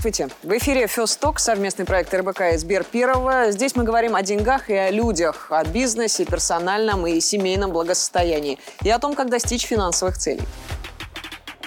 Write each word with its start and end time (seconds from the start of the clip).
Здравствуйте. 0.00 0.32
В 0.44 0.56
эфире 0.58 0.84
Talk, 0.84 1.38
совместный 1.38 1.84
проект 1.84 2.14
РБК 2.14 2.52
и 2.52 2.56
Сбер 2.56 2.84
Первого. 2.84 3.50
Здесь 3.50 3.74
мы 3.74 3.82
говорим 3.82 4.14
о 4.14 4.22
деньгах 4.22 4.70
и 4.70 4.74
о 4.74 4.92
людях, 4.92 5.48
о 5.50 5.64
бизнесе, 5.64 6.24
персональном 6.24 7.04
и 7.04 7.18
семейном 7.18 7.72
благосостоянии 7.72 8.60
и 8.84 8.90
о 8.90 9.00
том, 9.00 9.14
как 9.14 9.28
достичь 9.28 9.66
финансовых 9.66 10.16
целей. 10.16 10.44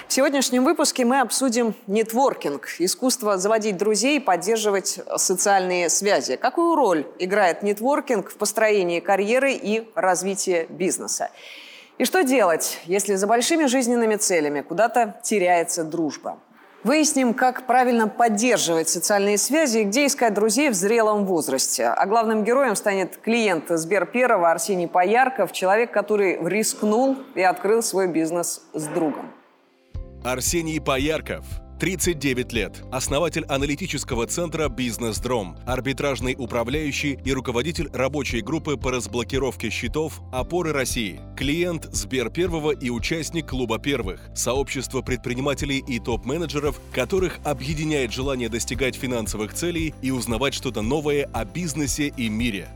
В 0.08 0.14
сегодняшнем 0.14 0.64
выпуске 0.64 1.04
мы 1.04 1.20
обсудим 1.20 1.76
нетворкинг, 1.88 2.70
искусство 2.80 3.38
заводить 3.38 3.76
друзей 3.76 4.16
и 4.16 4.22
поддерживать 4.22 5.02
социальные 5.18 5.90
связи. 5.90 6.38
Какую 6.38 6.76
роль 6.76 7.06
играет 7.20 7.64
нетворкинг 7.64 8.32
в 8.32 8.38
построении 8.38 9.02
карьеры 9.02 9.52
и 9.52 9.92
развитии 9.94 10.68
бизнеса? 10.70 11.32
И 11.98 12.06
что 12.06 12.24
делать, 12.24 12.80
если 12.86 13.16
за 13.16 13.28
большими 13.28 13.66
жизненными 13.66 14.16
целями 14.16 14.62
куда-то 14.62 15.20
теряется 15.22 15.84
дружба? 15.84 16.40
Выясним, 16.84 17.36
как 17.36 17.68
правильно 17.68 18.08
поддерживать 18.08 18.90
социальные 18.90 19.38
связи 19.38 19.80
и 19.80 19.84
где 19.84 20.08
искать 20.08 20.34
друзей 20.34 20.70
в 20.70 20.74
зрелом 20.74 21.26
возрасте. 21.26 21.86
А 21.86 22.06
главным 22.08 22.44
героем 22.44 22.76
станет 22.76 23.18
клиент 23.18 23.66
Сбер 23.70 24.08
Первого 24.08 24.50
Арсений 24.50 24.88
Поярков, 24.88 25.52
человек, 25.52 25.92
который 25.92 26.40
рискнул 26.44 27.18
и 27.36 27.42
открыл 27.42 27.84
свой 27.84 28.08
бизнес 28.08 28.64
с 28.74 28.88
другом. 28.88 29.32
Арсений 30.24 30.82
Поярков 30.82 31.46
39 31.82 32.54
лет, 32.54 32.84
основатель 32.92 33.44
аналитического 33.46 34.28
центра 34.28 34.70
«Бизнес-Дром», 34.70 35.58
арбитражный 35.66 36.36
управляющий 36.38 37.18
и 37.26 37.34
руководитель 37.34 37.90
рабочей 37.92 38.42
группы 38.42 38.78
по 38.78 38.92
разблокировке 38.92 39.72
счетов 39.72 40.22
«Опоры 40.32 40.74
России», 40.74 41.20
клиент 41.36 41.90
Сбер 41.92 42.30
Первого 42.30 42.70
и 42.70 42.92
участник 42.92 43.48
Клуба 43.48 43.80
Первых, 43.80 44.22
сообщество 44.36 45.02
предпринимателей 45.02 45.80
и 45.80 46.00
топ-менеджеров, 46.00 46.80
которых 46.94 47.40
объединяет 47.44 48.12
желание 48.12 48.48
достигать 48.48 48.96
финансовых 48.96 49.52
целей 49.56 49.96
и 50.04 50.12
узнавать 50.12 50.54
что-то 50.54 50.84
новое 50.84 51.28
о 51.34 51.46
бизнесе 51.46 52.14
и 52.16 52.30
мире. 52.30 52.68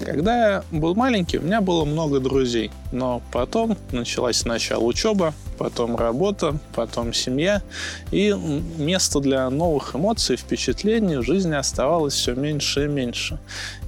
Когда 0.00 0.52
я 0.52 0.64
был 0.70 0.94
маленький, 0.94 1.36
у 1.36 1.42
меня 1.42 1.60
было 1.60 1.84
много 1.84 2.20
друзей, 2.20 2.70
но 2.90 3.20
потом 3.32 3.76
началась 3.92 4.38
сначала 4.38 4.84
учеба, 4.84 5.34
потом 5.58 5.96
работа, 5.96 6.58
потом 6.74 7.12
семья, 7.12 7.62
и 8.10 8.34
место 8.78 9.20
для 9.20 9.50
новых 9.50 9.94
эмоций, 9.94 10.36
впечатлений 10.36 11.16
в 11.16 11.22
жизни 11.22 11.54
оставалось 11.54 12.14
все 12.14 12.34
меньше 12.34 12.84
и 12.84 12.88
меньше. 12.88 13.38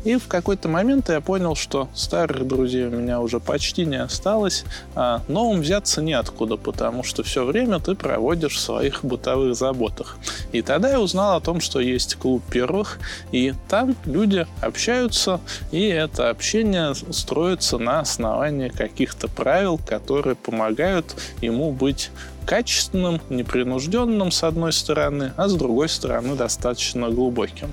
И 0.05 0.17
в 0.17 0.29
какой-то 0.29 0.69
момент 0.69 1.11
я 1.11 1.21
понял, 1.21 1.55
что 1.55 1.89
старых 1.95 2.47
друзей 2.47 2.87
у 2.87 2.91
меня 2.91 3.21
уже 3.21 3.39
почти 3.39 3.85
не 3.85 3.97
осталось, 3.97 4.65
а 4.95 5.23
новым 5.29 5.61
взяться 5.61 6.01
неоткуда, 6.01 6.57
потому 6.57 7.03
что 7.03 7.23
все 7.23 7.45
время 7.45 7.81
ты 7.81 7.95
проводишь 7.95 8.57
в 8.57 8.61
своих 8.61 9.05
бытовых 9.05 9.55
заботах. 9.55 10.17
И 10.53 10.63
тогда 10.63 10.91
я 10.91 11.01
узнал 11.01 11.37
о 11.37 11.41
том, 11.41 11.61
что 11.61 11.81
есть 11.81 12.15
клуб 12.17 12.43
первых, 12.51 12.99
и 13.31 13.53
там 13.69 13.95
люди 14.07 14.47
общаются, 14.63 15.41
и 15.71 15.87
это 15.87 16.31
общение 16.31 16.95
строится 16.95 17.77
на 17.77 18.01
основании 18.01 18.69
каких-то 18.69 19.29
правил, 19.29 19.79
которые 19.79 20.35
помогают 20.35 21.15
ему 21.43 21.60
быть 21.69 22.11
качественным, 22.47 23.21
непринужденным 23.29 24.31
с 24.31 24.43
одной 24.43 24.73
стороны, 24.73 25.33
а 25.37 25.49
с 25.49 25.55
другой 25.55 25.89
стороны 25.89 26.35
достаточно 26.35 27.11
глубоким. 27.11 27.73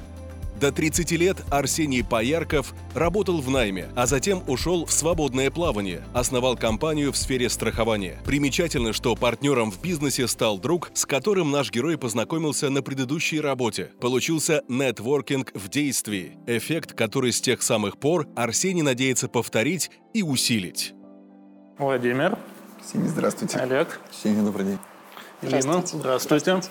До 0.59 0.71
30 0.71 1.11
лет 1.11 1.37
Арсений 1.51 2.03
Поярков 2.03 2.73
работал 2.95 3.41
в 3.41 3.49
найме, 3.49 3.89
а 3.95 4.07
затем 4.07 4.43
ушел 4.47 4.85
в 4.85 4.91
свободное 4.91 5.51
плавание, 5.51 6.03
основал 6.13 6.57
компанию 6.57 7.11
в 7.11 7.17
сфере 7.17 7.47
страхования. 7.47 8.19
Примечательно, 8.25 8.91
что 8.91 9.15
партнером 9.15 9.71
в 9.71 9.79
бизнесе 9.79 10.27
стал 10.27 10.57
друг, 10.57 10.89
с 10.95 11.05
которым 11.05 11.51
наш 11.51 11.71
герой 11.71 11.97
познакомился 11.99 12.71
на 12.71 12.81
предыдущей 12.81 13.39
работе. 13.39 13.91
Получился 14.01 14.63
нетворкинг 14.67 15.51
в 15.53 15.69
действии, 15.69 16.37
эффект, 16.47 16.93
который 16.93 17.33
с 17.33 17.39
тех 17.39 17.61
самых 17.61 17.99
пор 17.99 18.27
Арсений 18.35 18.81
надеется 18.81 19.27
повторить 19.27 19.91
и 20.15 20.23
усилить. 20.23 20.93
Владимир. 21.77 22.35
Ксения, 22.81 23.07
здравствуйте. 23.09 23.57
Олег. 23.59 23.99
Ксения, 24.11 24.43
добрый 24.43 24.65
день. 24.65 24.79
Ирина, 25.41 25.61
здравствуйте. 25.61 25.97
здравствуйте. 25.97 26.61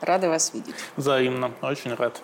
Рада 0.00 0.28
вас 0.28 0.52
видеть. 0.54 0.74
Взаимно, 0.96 1.50
очень 1.62 1.94
рад. 1.94 2.22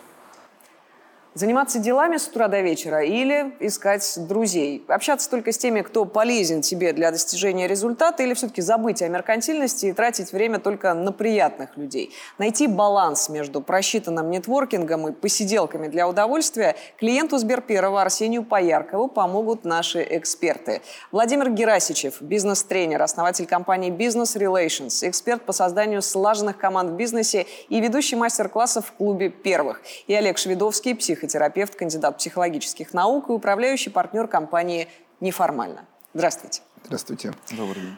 Заниматься 1.35 1.81
делами 1.81 2.17
с 2.17 2.29
утра 2.29 2.47
до 2.47 2.61
вечера 2.61 3.03
или 3.03 3.57
искать 3.59 4.09
друзей? 4.29 4.85
Общаться 4.87 5.29
только 5.29 5.51
с 5.51 5.59
теми, 5.59 5.81
кто 5.81 6.05
полезен 6.05 6.61
тебе 6.61 6.93
для 6.93 7.11
достижения 7.11 7.67
результата 7.67 8.23
или 8.23 8.35
все-таки 8.35 8.63
забыть 8.63 9.03
о 9.03 9.09
меркантильности 9.09 9.87
и 9.87 9.93
тратить 9.93 10.31
время 10.31 10.61
только 10.61 10.95
на 10.95 11.11
приятных 11.11 11.77
людей? 11.77 12.13
Найти 12.39 12.69
баланс 12.69 13.29
между 13.31 13.61
просчитанным 13.61 14.31
нетворкингом 14.31 15.09
и 15.09 15.13
посиделками 15.13 15.89
для 15.89 16.07
удовольствия 16.07 16.77
клиенту 16.99 17.39
Сберперова 17.39 18.03
Арсению 18.03 18.45
Пояркову 18.45 19.09
помогут 19.09 19.65
наши 19.65 20.07
эксперты. 20.09 20.83
Владимир 21.11 21.51
Герасичев, 21.51 22.23
бизнес-тренер, 22.23 23.03
основатель 23.03 23.47
компании 23.47 23.91
Business 23.91 24.39
Relations, 24.39 25.09
эксперт 25.09 25.43
по 25.43 25.53
созданию 25.53 26.01
слаженных 26.01 26.59
команд 26.59 26.93
в 26.93 26.95
бизнесе 26.95 27.47
и 27.69 27.81
ведущий 27.81 28.15
мастер-классов 28.15 28.87
в 28.87 28.93
клубе 28.93 29.31
первых. 29.31 29.83
И 30.07 30.15
Олег 30.15 30.39
Шведовский, 30.39 30.95
психолог 30.95 31.24
психотерапевт, 31.25 31.75
кандидат 31.75 32.19
психологических 32.19 32.93
наук 32.93 33.29
и 33.29 33.33
управляющий 33.33 33.91
партнер 33.91 34.29
компании 34.29 34.89
«Неформально». 35.21 35.87
Здравствуйте. 36.13 36.63
Здравствуйте. 36.85 37.33
Добрый 37.51 37.83
день. 37.83 37.97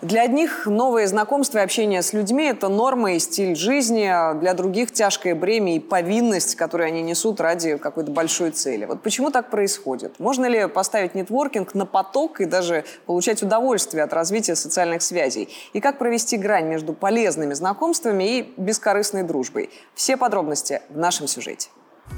Для 0.00 0.22
одних 0.22 0.66
новые 0.66 1.08
знакомства 1.08 1.58
и 1.58 1.62
общение 1.62 2.02
с 2.02 2.12
людьми– 2.12 2.44
это 2.46 2.68
норма 2.68 3.14
и 3.14 3.18
стиль 3.18 3.56
жизни, 3.56 4.04
а 4.04 4.34
для 4.34 4.54
других– 4.54 4.92
тяжкое 4.92 5.34
бремя 5.34 5.74
и 5.74 5.80
повинность, 5.80 6.54
которую 6.54 6.86
они 6.86 7.02
несут 7.02 7.40
ради 7.40 7.76
какой-то 7.78 8.12
большой 8.12 8.52
цели. 8.52 8.84
Вот 8.84 9.02
почему 9.02 9.32
так 9.32 9.50
происходит? 9.50 10.20
Можно 10.20 10.46
ли 10.46 10.68
поставить 10.68 11.16
нетворкинг 11.16 11.74
на 11.74 11.84
поток 11.84 12.40
и 12.40 12.44
даже 12.44 12.84
получать 13.06 13.42
удовольствие 13.42 14.04
от 14.04 14.12
развития 14.12 14.54
социальных 14.54 15.02
связей? 15.02 15.48
И 15.72 15.80
как 15.80 15.98
провести 15.98 16.36
грань 16.36 16.66
между 16.66 16.92
полезными 16.92 17.54
знакомствами 17.54 18.38
и 18.38 18.54
бескорыстной 18.56 19.24
дружбой? 19.24 19.68
Все 19.94 20.16
подробности 20.16 20.80
в 20.90 20.96
нашем 20.96 21.26
сюжете. 21.26 21.70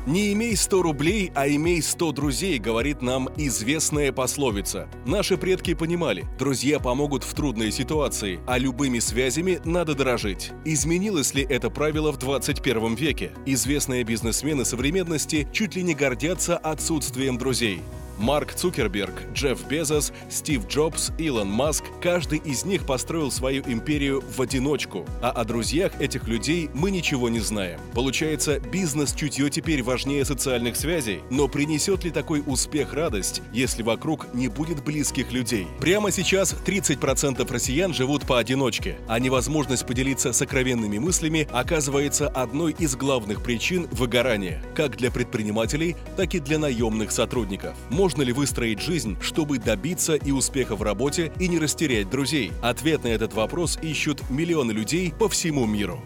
«Не 0.06 0.32
имей 0.32 0.56
100 0.56 0.82
рублей, 0.82 1.32
а 1.34 1.48
имей 1.48 1.82
100 1.82 2.12
друзей», 2.12 2.58
говорит 2.58 3.02
нам 3.02 3.28
известная 3.36 4.12
пословица. 4.12 4.88
Наши 5.06 5.36
предки 5.36 5.74
понимали, 5.74 6.24
друзья 6.38 6.80
помогут 6.80 7.24
в 7.24 7.34
трудной 7.34 7.70
ситуации, 7.70 8.40
а 8.46 8.58
любыми 8.58 8.98
связями 8.98 9.60
надо 9.64 9.94
дорожить. 9.94 10.52
Изменилось 10.64 11.34
ли 11.34 11.42
это 11.42 11.70
правило 11.70 12.12
в 12.12 12.18
21 12.18 12.94
веке? 12.94 13.32
Известные 13.46 14.04
бизнесмены 14.04 14.64
современности 14.64 15.48
чуть 15.52 15.76
ли 15.76 15.82
не 15.82 15.94
гордятся 15.94 16.56
отсутствием 16.56 17.38
друзей. 17.38 17.80
Марк 18.20 18.54
Цукерберг, 18.54 19.14
Джефф 19.32 19.66
Безос, 19.66 20.12
Стив 20.28 20.66
Джобс, 20.68 21.10
Илон 21.18 21.48
Маск– 21.48 21.84
каждый 22.02 22.38
из 22.38 22.64
них 22.64 22.86
построил 22.86 23.30
свою 23.30 23.62
империю 23.66 24.22
в 24.36 24.40
одиночку, 24.42 25.06
а 25.22 25.30
о 25.30 25.44
друзьях 25.44 25.92
этих 26.00 26.28
людей 26.28 26.70
мы 26.74 26.90
ничего 26.90 27.28
не 27.28 27.40
знаем. 27.40 27.80
Получается, 27.94 28.60
бизнес-чутье 28.60 29.48
теперь 29.50 29.82
важнее 29.82 30.24
социальных 30.24 30.76
связей, 30.76 31.20
но 31.30 31.48
принесет 31.48 32.04
ли 32.04 32.10
такой 32.10 32.42
успех 32.46 32.92
радость, 32.92 33.42
если 33.52 33.82
вокруг 33.82 34.32
не 34.34 34.48
будет 34.48 34.84
близких 34.84 35.32
людей? 35.32 35.66
Прямо 35.80 36.10
сейчас 36.10 36.54
30% 36.66 37.50
россиян 37.50 37.94
живут 37.94 38.26
поодиночке, 38.26 38.96
а 39.08 39.18
невозможность 39.18 39.86
поделиться 39.86 40.32
сокровенными 40.32 40.98
мыслями 40.98 41.48
оказывается 41.52 42.28
одной 42.28 42.72
из 42.72 42.96
главных 42.96 43.42
причин 43.42 43.88
выгорания, 43.92 44.62
как 44.74 44.96
для 44.96 45.10
предпринимателей, 45.10 45.96
так 46.16 46.34
и 46.34 46.40
для 46.40 46.58
наемных 46.58 47.12
сотрудников. 47.12 47.76
Можно 48.10 48.24
ли 48.24 48.32
выстроить 48.32 48.80
жизнь, 48.80 49.16
чтобы 49.20 49.58
добиться 49.58 50.16
и 50.16 50.32
успеха 50.32 50.74
в 50.74 50.82
работе 50.82 51.32
и 51.38 51.46
не 51.46 51.60
растерять 51.60 52.10
друзей? 52.10 52.50
Ответ 52.60 53.04
на 53.04 53.06
этот 53.06 53.34
вопрос 53.34 53.78
ищут 53.82 54.28
миллионы 54.28 54.72
людей 54.72 55.14
по 55.16 55.28
всему 55.28 55.64
миру. 55.64 56.02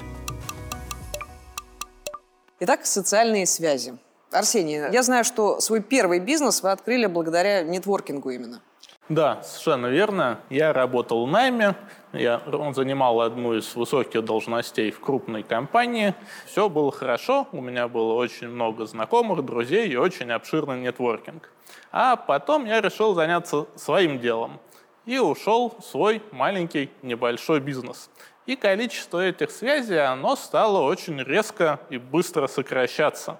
Итак, 2.60 2.84
социальные 2.84 3.46
связи. 3.46 3.96
Арсений, 4.30 4.92
я 4.92 5.02
знаю, 5.02 5.24
что 5.24 5.60
свой 5.60 5.80
первый 5.80 6.20
бизнес 6.20 6.62
вы 6.62 6.72
открыли 6.72 7.06
благодаря 7.06 7.62
нетворкингу 7.62 8.28
именно. 8.28 8.60
Да, 9.10 9.42
совершенно 9.42 9.88
верно. 9.88 10.40
Я 10.48 10.72
работал 10.72 11.26
в 11.26 11.30
найме, 11.30 11.74
я 12.14 12.40
занимал 12.74 13.20
одну 13.20 13.52
из 13.52 13.76
высоких 13.76 14.24
должностей 14.24 14.90
в 14.90 15.00
крупной 15.00 15.42
компании. 15.42 16.14
Все 16.46 16.70
было 16.70 16.90
хорошо, 16.90 17.46
у 17.52 17.60
меня 17.60 17.86
было 17.86 18.14
очень 18.14 18.48
много 18.48 18.86
знакомых, 18.86 19.44
друзей 19.44 19.90
и 19.90 19.96
очень 19.96 20.30
обширный 20.32 20.80
нетворкинг. 20.80 21.50
А 21.92 22.16
потом 22.16 22.64
я 22.64 22.80
решил 22.80 23.14
заняться 23.14 23.66
своим 23.76 24.20
делом 24.20 24.58
и 25.04 25.18
ушел 25.18 25.76
в 25.78 25.84
свой 25.84 26.22
маленький 26.32 26.90
небольшой 27.02 27.60
бизнес. 27.60 28.08
И 28.46 28.56
количество 28.56 29.20
этих 29.20 29.50
связей, 29.50 29.98
оно 29.98 30.34
стало 30.34 30.80
очень 30.80 31.22
резко 31.22 31.78
и 31.90 31.98
быстро 31.98 32.46
сокращаться. 32.46 33.38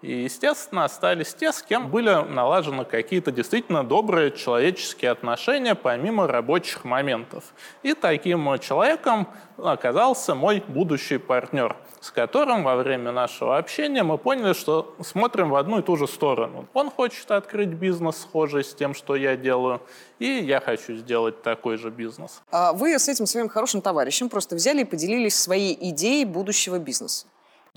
И, 0.00 0.12
естественно, 0.12 0.84
остались 0.84 1.34
те, 1.34 1.52
с 1.52 1.60
кем 1.60 1.90
были 1.90 2.10
налажены 2.10 2.84
какие-то 2.84 3.32
действительно 3.32 3.82
добрые 3.82 4.30
человеческие 4.30 5.10
отношения, 5.10 5.74
помимо 5.74 6.28
рабочих 6.28 6.84
моментов. 6.84 7.44
И 7.82 7.94
таким 7.94 8.58
человеком 8.60 9.26
оказался 9.56 10.36
мой 10.36 10.62
будущий 10.68 11.18
партнер, 11.18 11.76
с 12.00 12.12
которым 12.12 12.62
во 12.62 12.76
время 12.76 13.10
нашего 13.10 13.58
общения 13.58 14.04
мы 14.04 14.18
поняли, 14.18 14.52
что 14.52 14.94
смотрим 15.02 15.50
в 15.50 15.56
одну 15.56 15.80
и 15.80 15.82
ту 15.82 15.96
же 15.96 16.06
сторону. 16.06 16.68
Он 16.74 16.90
хочет 16.90 17.28
открыть 17.32 17.70
бизнес, 17.70 18.18
схожий 18.18 18.62
с 18.62 18.72
тем, 18.74 18.94
что 18.94 19.16
я 19.16 19.36
делаю, 19.36 19.82
и 20.20 20.26
я 20.26 20.60
хочу 20.60 20.94
сделать 20.94 21.42
такой 21.42 21.76
же 21.76 21.90
бизнес. 21.90 22.40
А 22.52 22.72
вы 22.72 22.96
с 22.96 23.08
этим 23.08 23.26
своим 23.26 23.48
хорошим 23.48 23.80
товарищем 23.80 24.28
просто 24.28 24.54
взяли 24.54 24.82
и 24.82 24.84
поделились 24.84 25.36
своей 25.36 25.76
идеей 25.90 26.24
будущего 26.24 26.78
бизнеса. 26.78 27.26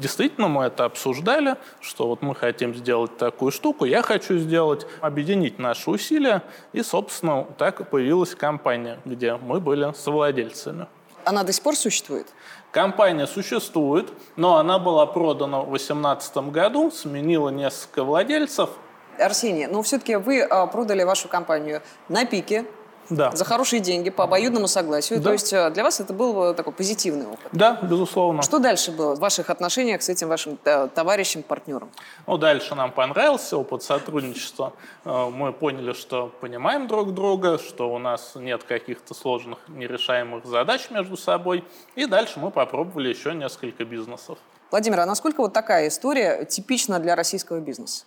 Действительно, 0.01 0.47
мы 0.47 0.63
это 0.63 0.85
обсуждали, 0.85 1.57
что 1.79 2.07
вот 2.07 2.23
мы 2.23 2.33
хотим 2.33 2.73
сделать 2.73 3.17
такую 3.17 3.51
штуку, 3.51 3.85
я 3.85 4.01
хочу 4.01 4.39
сделать, 4.39 4.87
объединить 4.99 5.59
наши 5.59 5.91
усилия, 5.91 6.41
и, 6.73 6.81
собственно, 6.81 7.45
так 7.59 7.87
появилась 7.87 8.33
компания, 8.33 8.97
где 9.05 9.35
мы 9.35 9.59
были 9.59 9.93
совладельцами. 9.95 10.87
Она 11.23 11.43
до 11.43 11.53
сих 11.53 11.61
пор 11.61 11.75
существует? 11.75 12.25
Компания 12.71 13.27
существует, 13.27 14.11
но 14.37 14.55
она 14.55 14.79
была 14.79 15.05
продана 15.05 15.59
в 15.59 15.69
2018 15.69 16.37
году, 16.49 16.89
сменила 16.89 17.49
несколько 17.49 18.03
владельцев. 18.03 18.71
Арсений, 19.19 19.67
но 19.67 19.83
все-таки 19.83 20.15
вы 20.15 20.41
а, 20.41 20.65
продали 20.65 21.03
вашу 21.03 21.27
компанию 21.27 21.83
на 22.09 22.25
пике, 22.25 22.65
да. 23.11 23.31
за 23.31 23.45
хорошие 23.45 23.79
деньги, 23.79 24.09
по 24.09 24.23
обоюдному 24.23 24.67
согласию. 24.67 25.19
Да. 25.19 25.25
То 25.25 25.33
есть 25.33 25.53
э, 25.53 25.69
для 25.69 25.83
вас 25.83 25.99
это 25.99 26.13
был 26.13 26.43
э, 26.43 26.53
такой 26.53 26.73
позитивный 26.73 27.27
опыт. 27.27 27.49
Да, 27.51 27.77
безусловно. 27.81 28.41
Что 28.41 28.59
дальше 28.59 28.91
было 28.91 29.15
в 29.15 29.19
ваших 29.19 29.49
отношениях 29.49 30.01
с 30.01 30.09
этим 30.09 30.29
вашим 30.29 30.57
э, 30.63 30.87
товарищем, 30.93 31.43
партнером? 31.43 31.89
Ну, 32.25 32.37
дальше 32.37 32.73
нам 32.75 32.91
понравился 32.91 33.57
опыт 33.57 33.83
сотрудничества. 33.83 34.73
Мы 35.05 35.51
поняли, 35.51 35.93
что 35.93 36.31
понимаем 36.39 36.87
друг 36.87 37.13
друга, 37.13 37.57
что 37.57 37.93
у 37.93 37.99
нас 37.99 38.33
нет 38.35 38.63
каких-то 38.63 39.13
сложных 39.13 39.59
нерешаемых 39.67 40.45
задач 40.45 40.89
между 40.89 41.17
собой. 41.17 41.63
И 41.95 42.05
дальше 42.05 42.39
мы 42.39 42.51
попробовали 42.51 43.09
еще 43.09 43.33
несколько 43.33 43.83
бизнесов. 43.83 44.37
Владимир, 44.71 45.01
а 45.01 45.05
насколько 45.05 45.41
вот 45.41 45.51
такая 45.51 45.89
история 45.89 46.45
типична 46.45 46.99
для 46.99 47.15
российского 47.15 47.59
бизнеса? 47.59 48.05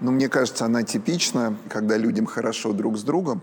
Ну, 0.00 0.12
мне 0.12 0.28
кажется, 0.28 0.64
она 0.64 0.82
типична, 0.82 1.56
когда 1.68 1.96
людям 1.96 2.26
хорошо 2.26 2.72
друг 2.72 2.96
с 2.96 3.02
другом 3.02 3.42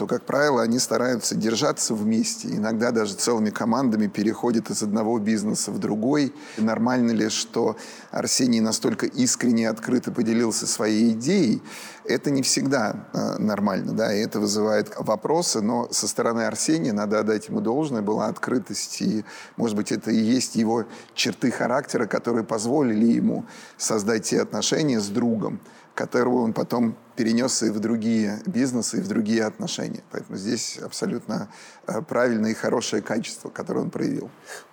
то, 0.00 0.06
как 0.06 0.24
правило, 0.24 0.62
они 0.62 0.78
стараются 0.78 1.34
держаться 1.34 1.94
вместе. 1.94 2.48
Иногда 2.48 2.90
даже 2.90 3.12
целыми 3.12 3.50
командами 3.50 4.06
переходят 4.06 4.70
из 4.70 4.82
одного 4.82 5.18
бизнеса 5.18 5.70
в 5.72 5.78
другой. 5.78 6.32
И 6.56 6.62
нормально 6.62 7.10
ли, 7.10 7.28
что 7.28 7.76
Арсений 8.10 8.60
настолько 8.60 9.04
искренне 9.04 9.64
и 9.64 9.66
открыто 9.66 10.10
поделился 10.10 10.66
своей 10.66 11.10
идеей? 11.10 11.62
Это 12.06 12.30
не 12.30 12.40
всегда 12.40 13.08
э, 13.12 13.36
нормально, 13.36 13.92
да, 13.92 14.14
и 14.14 14.20
это 14.20 14.40
вызывает 14.40 14.90
вопросы, 14.96 15.60
но 15.60 15.86
со 15.90 16.08
стороны 16.08 16.46
Арсения, 16.46 16.94
надо 16.94 17.18
отдать 17.18 17.48
ему 17.48 17.60
должное, 17.60 18.00
была 18.00 18.28
открытость, 18.28 19.02
и, 19.02 19.24
может 19.58 19.76
быть, 19.76 19.92
это 19.92 20.10
и 20.10 20.16
есть 20.16 20.56
его 20.56 20.86
черты 21.14 21.50
характера, 21.50 22.06
которые 22.06 22.44
позволили 22.44 23.04
ему 23.04 23.44
создать 23.76 24.24
те 24.24 24.40
отношения 24.40 24.98
с 24.98 25.08
другом, 25.08 25.60
которого 25.94 26.42
он 26.42 26.52
потом 26.52 26.96
перенес 27.20 27.62
и 27.62 27.68
в 27.68 27.80
другие 27.80 28.40
бизнесы, 28.46 28.96
и 28.96 29.00
в 29.02 29.08
другие 29.08 29.44
отношения. 29.44 30.02
Поэтому 30.10 30.38
здесь 30.38 30.78
абсолютно 30.78 31.50
э, 31.86 32.00
правильное 32.00 32.52
и 32.52 32.54
хорошее 32.54 33.02
качество, 33.02 33.50
которое 33.50 33.80
он 33.80 33.90
проявил. 33.90 34.30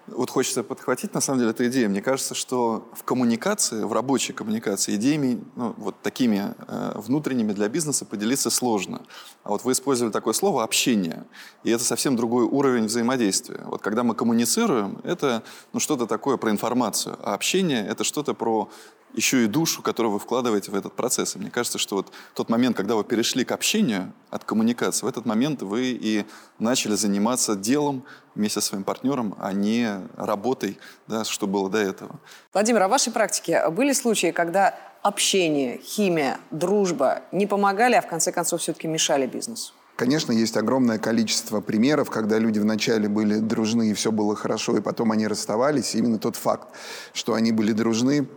Вот 0.07 0.29
хочется 0.29 0.63
подхватить, 0.63 1.13
на 1.13 1.19
самом 1.19 1.39
деле, 1.39 1.51
эту 1.51 1.67
идею. 1.67 1.89
Мне 1.89 2.01
кажется, 2.01 2.35
что 2.35 2.87
в 2.93 3.03
коммуникации, 3.03 3.83
в 3.83 3.91
рабочей 3.91 4.31
коммуникации 4.31 4.95
идеями, 4.95 5.43
ну, 5.57 5.73
вот 5.77 6.01
такими 6.01 6.55
э, 6.69 6.93
внутренними 6.95 7.51
для 7.51 7.67
бизнеса 7.67 8.05
поделиться 8.05 8.49
сложно. 8.49 9.01
А 9.43 9.49
вот 9.49 9.65
вы 9.65 9.73
использовали 9.73 10.13
такое 10.13 10.33
слово 10.33 10.63
«общение», 10.63 11.25
и 11.65 11.71
это 11.71 11.83
совсем 11.83 12.15
другой 12.15 12.45
уровень 12.45 12.85
взаимодействия. 12.85 13.59
Вот 13.65 13.81
когда 13.81 14.03
мы 14.03 14.15
коммуницируем, 14.15 15.01
это 15.03 15.43
ну, 15.73 15.81
что-то 15.81 16.07
такое 16.07 16.37
про 16.37 16.49
информацию, 16.49 17.17
а 17.21 17.33
общение— 17.33 17.85
это 17.89 18.05
что-то 18.05 18.33
про 18.33 18.69
еще 19.13 19.45
и 19.45 19.47
душу, 19.47 19.81
которую 19.81 20.13
вы 20.13 20.19
вкладываете 20.19 20.71
в 20.71 20.75
этот 20.75 20.93
процесс. 20.93 21.35
И 21.35 21.39
мне 21.39 21.49
кажется, 21.49 21.77
что 21.77 21.95
вот 21.95 22.11
тот 22.37 22.49
момент, 22.49 22.77
когда 22.77 22.93
вы 22.93 23.03
перешли 23.03 23.43
к 23.43 23.51
общению 23.51 24.13
от 24.29 24.43
коммуникации, 24.43 25.03
в 25.03 25.09
этот 25.09 25.25
момент 25.25 25.63
вы 25.63 25.87
и 25.87 26.23
начали 26.59 26.93
заниматься 26.93 27.55
делом 27.55 28.03
вместе 28.35 28.61
со 28.61 28.67
своим 28.67 28.83
партнером, 28.83 29.35
а 29.39 29.53
не 29.53 30.01
работой, 30.15 30.77
да, 31.07 31.23
что 31.23 31.47
было 31.47 31.67
до 31.67 31.79
этого. 31.79 32.19
Владимир, 32.53 32.83
а 32.83 32.87
в 32.87 32.91
вашей 32.91 33.11
практике 33.11 33.67
были 33.71 33.91
случаи, 33.91 34.29
когда 34.31 34.75
общение, 35.01 35.79
химия, 35.79 36.37
дружба 36.51 37.23
не 37.31 37.47
помогали, 37.47 37.95
а 37.95 38.01
в 38.03 38.07
конце 38.07 38.31
концов 38.31 38.61
все-таки 38.61 38.87
мешали 38.87 39.25
бизнесу? 39.25 39.73
Конечно, 39.95 40.31
есть 40.31 40.55
огромное 40.57 40.99
количество 40.99 41.59
примеров, 41.59 42.11
когда 42.11 42.37
люди 42.37 42.59
вначале 42.59 43.09
были 43.09 43.39
дружны, 43.39 43.89
и 43.89 43.93
все 43.95 44.11
было 44.11 44.35
хорошо, 44.35 44.77
и 44.77 44.81
потом 44.81 45.11
они 45.11 45.25
расставались. 45.25 45.95
И 45.95 45.97
именно 45.97 46.19
тот 46.19 46.35
факт, 46.35 46.67
что 47.13 47.33
они 47.33 47.51
были 47.51 47.71
дружны, 47.71 48.27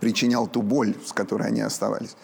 причинял 0.00 0.46
ту 0.46 0.62
боль, 0.62 0.94
с 1.04 1.12
которой 1.12 1.48
они 1.48 1.60
оставались. 1.60 2.16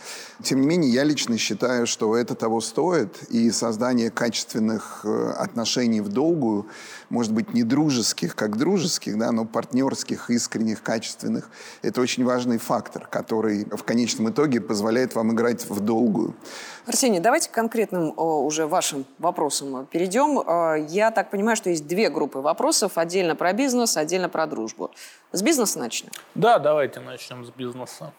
Тем 0.43 0.61
не 0.61 0.67
менее, 0.67 0.93
я 0.93 1.05
лично 1.05 1.39
считаю, 1.39 1.87
что 1.87 2.17
это 2.17 2.35
того 2.35 2.61
стоит, 2.61 3.23
и 3.31 3.51
создание 3.51 4.11
качественных 4.11 5.03
э, 5.05 5.31
отношений 5.39 6.01
в 6.01 6.09
долгую, 6.09 6.67
может 7.11 7.33
быть, 7.33 7.55
не 7.55 7.63
дружеских, 7.63 8.35
как 8.35 8.57
дружеских, 8.57 9.17
да, 9.17 9.31
но 9.31 9.45
партнерских, 9.45 10.31
искренних, 10.31 10.83
качественных, 10.83 11.49
это 11.83 12.01
очень 12.01 12.25
важный 12.25 12.59
фактор, 12.59 13.07
который 13.07 13.65
в 13.65 13.85
конечном 13.85 14.31
итоге 14.31 14.61
позволяет 14.61 15.15
вам 15.15 15.33
играть 15.33 15.69
в 15.69 15.81
долгую. 15.81 16.35
Арсений, 16.85 17.21
давайте 17.21 17.49
к 17.49 17.53
конкретным 17.53 18.13
уже 18.17 18.67
вашим 18.67 19.05
вопросам 19.21 19.87
перейдем. 19.87 20.41
Э, 20.41 20.85
я 20.89 21.13
так 21.13 21.31
понимаю, 21.31 21.57
что 21.57 21.71
есть 21.71 21.87
две 21.87 22.11
группы 22.11 22.41
вопросов. 22.41 22.99
Отдельно 22.99 23.37
про 23.37 23.53
бизнес, 23.53 23.97
отдельно 23.97 24.29
про 24.29 24.49
дружбу. 24.49 24.91
С 25.31 25.43
бизнеса 25.43 25.79
начнем? 25.79 26.11
Да, 26.35 26.59
давайте 26.59 26.99
начнем 26.99 27.45
с 27.45 27.51
бизнеса. 27.51 28.13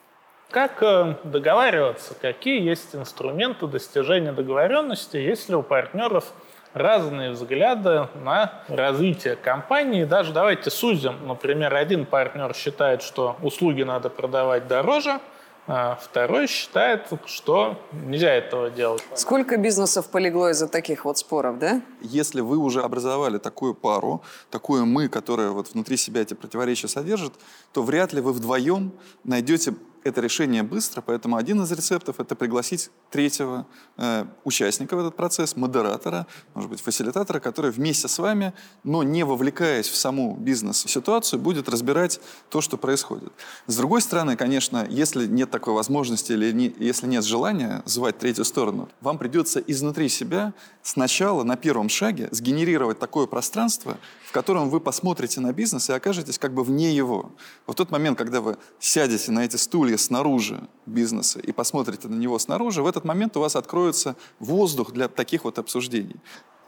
Как 0.49 0.81
э, 0.81 1.15
договариваться? 1.25 2.13
Какие 2.13 2.61
есть 2.61 2.95
инструменты 2.95 3.67
достижения 3.67 4.31
договоренности, 4.31 5.17
если 5.17 5.55
у 5.55 5.61
партнеров 5.61 6.31
разные 6.73 7.31
взгляды 7.31 8.07
на 8.15 8.63
развитие 8.69 9.35
компании. 9.35 10.05
Даже 10.05 10.31
давайте 10.31 10.69
сузим. 10.69 11.27
Например, 11.27 11.75
один 11.75 12.05
партнер 12.05 12.53
считает, 12.55 13.01
что 13.01 13.35
услуги 13.41 13.83
надо 13.83 14.09
продавать 14.09 14.67
дороже– 14.69 15.19
а 15.67 15.95
второй 15.95 16.47
считает, 16.47 17.07
что 17.25 17.79
нельзя 17.91 18.33
этого 18.33 18.69
делать. 18.69 19.03
Сколько 19.15 19.57
бизнесов 19.57 20.09
полегло 20.09 20.51
из-за 20.51 20.67
таких 20.67 21.05
вот 21.05 21.17
споров, 21.17 21.59
да? 21.59 21.81
Если 22.01 22.41
вы 22.41 22.57
уже 22.57 22.81
образовали 22.81 23.37
такую 23.37 23.73
пару, 23.73 24.21
такую 24.49 24.85
мы, 24.85 25.07
которая 25.07 25.51
вот 25.51 25.73
внутри 25.73 25.97
себя 25.97 26.21
эти 26.21 26.33
противоречия 26.33 26.87
содержит, 26.87 27.33
то 27.71 27.81
вряд 27.83 28.13
ли 28.13 28.21
вы 28.21 28.33
вдвоем 28.33 28.91
найдете 29.23 29.73
это 30.03 30.21
решение 30.21 30.63
быстро, 30.63 31.01
поэтому 31.01 31.37
один 31.37 31.61
из 31.61 31.71
рецептов– 31.71 32.15
это 32.19 32.35
пригласить 32.35 32.89
третьего 33.09 33.65
э, 33.97 34.25
участника 34.43 34.95
в 34.95 34.99
этот 34.99 35.15
процесс, 35.15 35.55
модератора, 35.55 36.27
может 36.53 36.69
быть, 36.69 36.81
фасилитатора, 36.81 37.39
который 37.39 37.71
вместе 37.71 38.07
с 38.07 38.19
вами, 38.19 38.53
но 38.83 39.03
не 39.03 39.23
вовлекаясь 39.23 39.87
в 39.87 39.95
саму 39.95 40.35
бизнес-ситуацию, 40.35 41.39
будет 41.39 41.69
разбирать 41.69 42.19
то, 42.49 42.61
что 42.61 42.77
происходит. 42.77 43.31
С 43.67 43.77
другой 43.77 44.01
стороны, 44.01 44.35
конечно, 44.35 44.85
если 44.89 45.27
нет 45.27 45.51
такой 45.51 45.73
возможности 45.73 46.33
или 46.33 46.51
не, 46.51 46.75
если 46.79 47.07
нет 47.07 47.23
желания 47.23 47.81
звать 47.85 48.17
третью 48.17 48.45
сторону, 48.45 48.89
вам 49.01 49.17
придется 49.17 49.59
изнутри 49.59 50.09
себя 50.09 50.53
сначала 50.81 51.43
на 51.43 51.55
первом 51.55 51.89
шаге 51.89 52.27
сгенерировать 52.31 52.99
такое 52.99 53.27
пространство, 53.27 53.97
котором 54.33 54.69
вы 54.69 54.81
посмотрите 54.81 55.39
на 55.39 55.53
бизнес 55.53 55.89
и 55.89 55.93
окажетесь 55.93 56.37
как 56.37 56.53
бы 56.53 56.63
вне 56.63 56.93
его. 56.93 57.31
В 57.65 57.73
тот 57.73 57.91
момент, 57.91 58.17
когда 58.17 58.41
вы 58.41 58.57
сядете 58.79 59.31
на 59.31 59.45
эти 59.45 59.55
стулья 59.55 59.97
снаружи 59.97 60.67
бизнеса 60.85 61.39
и 61.39 61.53
посмотрите 61.53 62.09
на 62.09 62.15
него 62.15 62.37
снаружи, 62.39 62.83
в 62.83 62.87
этот 62.87 63.05
момент 63.05 63.37
у 63.37 63.39
вас 63.39 63.55
откроется 63.55 64.15
воздух 64.39 64.91
для 64.91 65.07
таких 65.07 65.45
вот 65.45 65.59
обсуждений. 65.59 66.17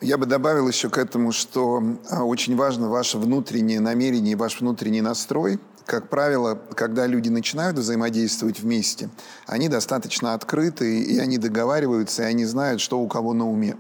Я 0.02 0.18
бы 0.18 0.26
добавил 0.26 0.68
еще 0.68 0.90
к 0.90 0.98
этому, 0.98 1.32
что 1.32 1.82
а, 2.10 2.24
очень 2.24 2.56
важно 2.56 2.90
ваше 2.90 3.18
внутреннее 3.18 3.80
намерение 3.80 4.36
ваш 4.36 4.60
внутренний 4.60 5.02
настрой. 5.02 5.60
Как 5.86 6.10
правило, 6.10 6.60
когда 6.76 7.08
люди 7.08 7.30
начинают 7.30 7.78
взаимодействовать 7.78 8.60
вместе, 8.60 9.10
они 9.48 9.70
достаточно 9.70 10.34
открыты, 10.34 11.02
и 11.02 11.18
они 11.18 11.38
договариваются, 11.38 12.24
и 12.24 12.26
они 12.26 12.46
знают, 12.46 12.82
что 12.82 13.00
у 13.00 13.08
кого 13.08 13.34
на 13.34 13.50
уме. 13.50 13.78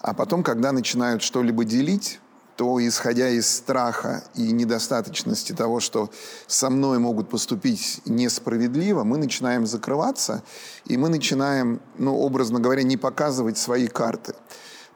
А 0.00 0.12
потом, 0.12 0.42
когда 0.42 0.72
начинают 0.72 1.22
что-либо 1.22 1.64
делить, 1.64 2.20
то, 2.56 2.86
исходя 2.86 3.28
из 3.28 3.48
страха 3.48 4.22
и 4.34 4.52
недостаточности 4.52 5.52
того, 5.52 5.80
что 5.80 6.10
со 6.46 6.70
мной 6.70 6.98
могут 6.98 7.28
поступить 7.28 8.00
несправедливо, 8.04 9.04
мы 9.04 9.18
начинаем 9.18 9.66
закрываться, 9.66 10.42
и 10.86 10.96
мы 10.96 11.08
начинаем, 11.08 11.80
ну, 11.98 12.16
образно 12.16 12.60
говоря, 12.60 12.82
не 12.82 12.96
показывать 12.96 13.58
свои 13.58 13.88
карты. 13.88 14.34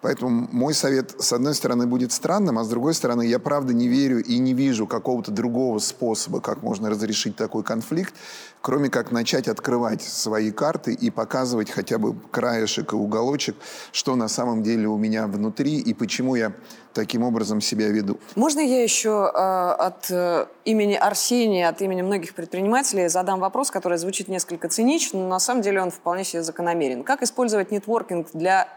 Поэтому 0.01 0.49
мой 0.53 0.75
совет, 0.75 1.15
с 1.19 1.33
одной 1.33 1.55
стороны, 1.55 1.87
будет 1.87 2.13
странным, 2.13 2.59
а 2.59 2.65
с 2.65 2.69
другой 2.69 2.95
стороны, 2.95 3.27
я 3.27 3.39
правда 3.39 3.75
не 3.75 3.89
верю 3.89 4.23
и 4.23 4.39
не 4.39 4.55
вижу 4.55 4.87
какого-то 4.87 5.33
другого 5.33 5.81
способа, 5.81 6.41
как 6.41 6.63
можно 6.63 6.89
разрешить 6.89 7.35
такой 7.35 7.65
конфликт, 7.65 8.15
кроме 8.61 8.91
как 8.91 9.11
начать 9.11 9.49
открывать 9.49 10.03
свои 10.03 10.53
карты 10.53 10.93
и 10.93 11.11
показывать 11.11 11.71
хотя 11.71 11.99
бы 11.99 12.15
краешек 12.31 12.93
и 12.93 12.97
уголочек, 12.97 13.57
что 13.91 14.15
на 14.15 14.29
самом 14.29 14.63
деле 14.63 14.87
у 14.87 14.97
меня 14.97 15.27
внутри 15.27 15.79
и 15.79 15.95
почему 15.95 16.37
я 16.37 16.53
таким 16.95 17.23
образом 17.23 17.61
себя 17.61 17.89
веду. 17.89 18.19
Можно 18.35 18.61
я 18.61 18.83
еще 18.83 19.31
э, 19.33 19.39
от 19.39 20.11
э, 20.11 20.47
имени 20.65 20.95
Арсения, 20.95 21.69
от 21.69 21.81
имени 21.81 22.03
многих 22.03 22.35
предпринимателей 22.35 23.09
задам 23.09 23.41
вопрос, 23.41 23.71
который 23.71 23.99
звучит 23.99 24.29
несколько 24.29 24.69
цинично, 24.69 25.21
но 25.21 25.29
на 25.29 25.39
самом 25.39 25.63
деле 25.63 25.81
он 25.81 25.91
вполне 25.91 26.25
себе 26.25 26.43
закономерен. 26.43 27.05
Как 27.05 27.23
использовать 27.23 27.71
нетворкинг 27.71 28.29
для 28.33 28.69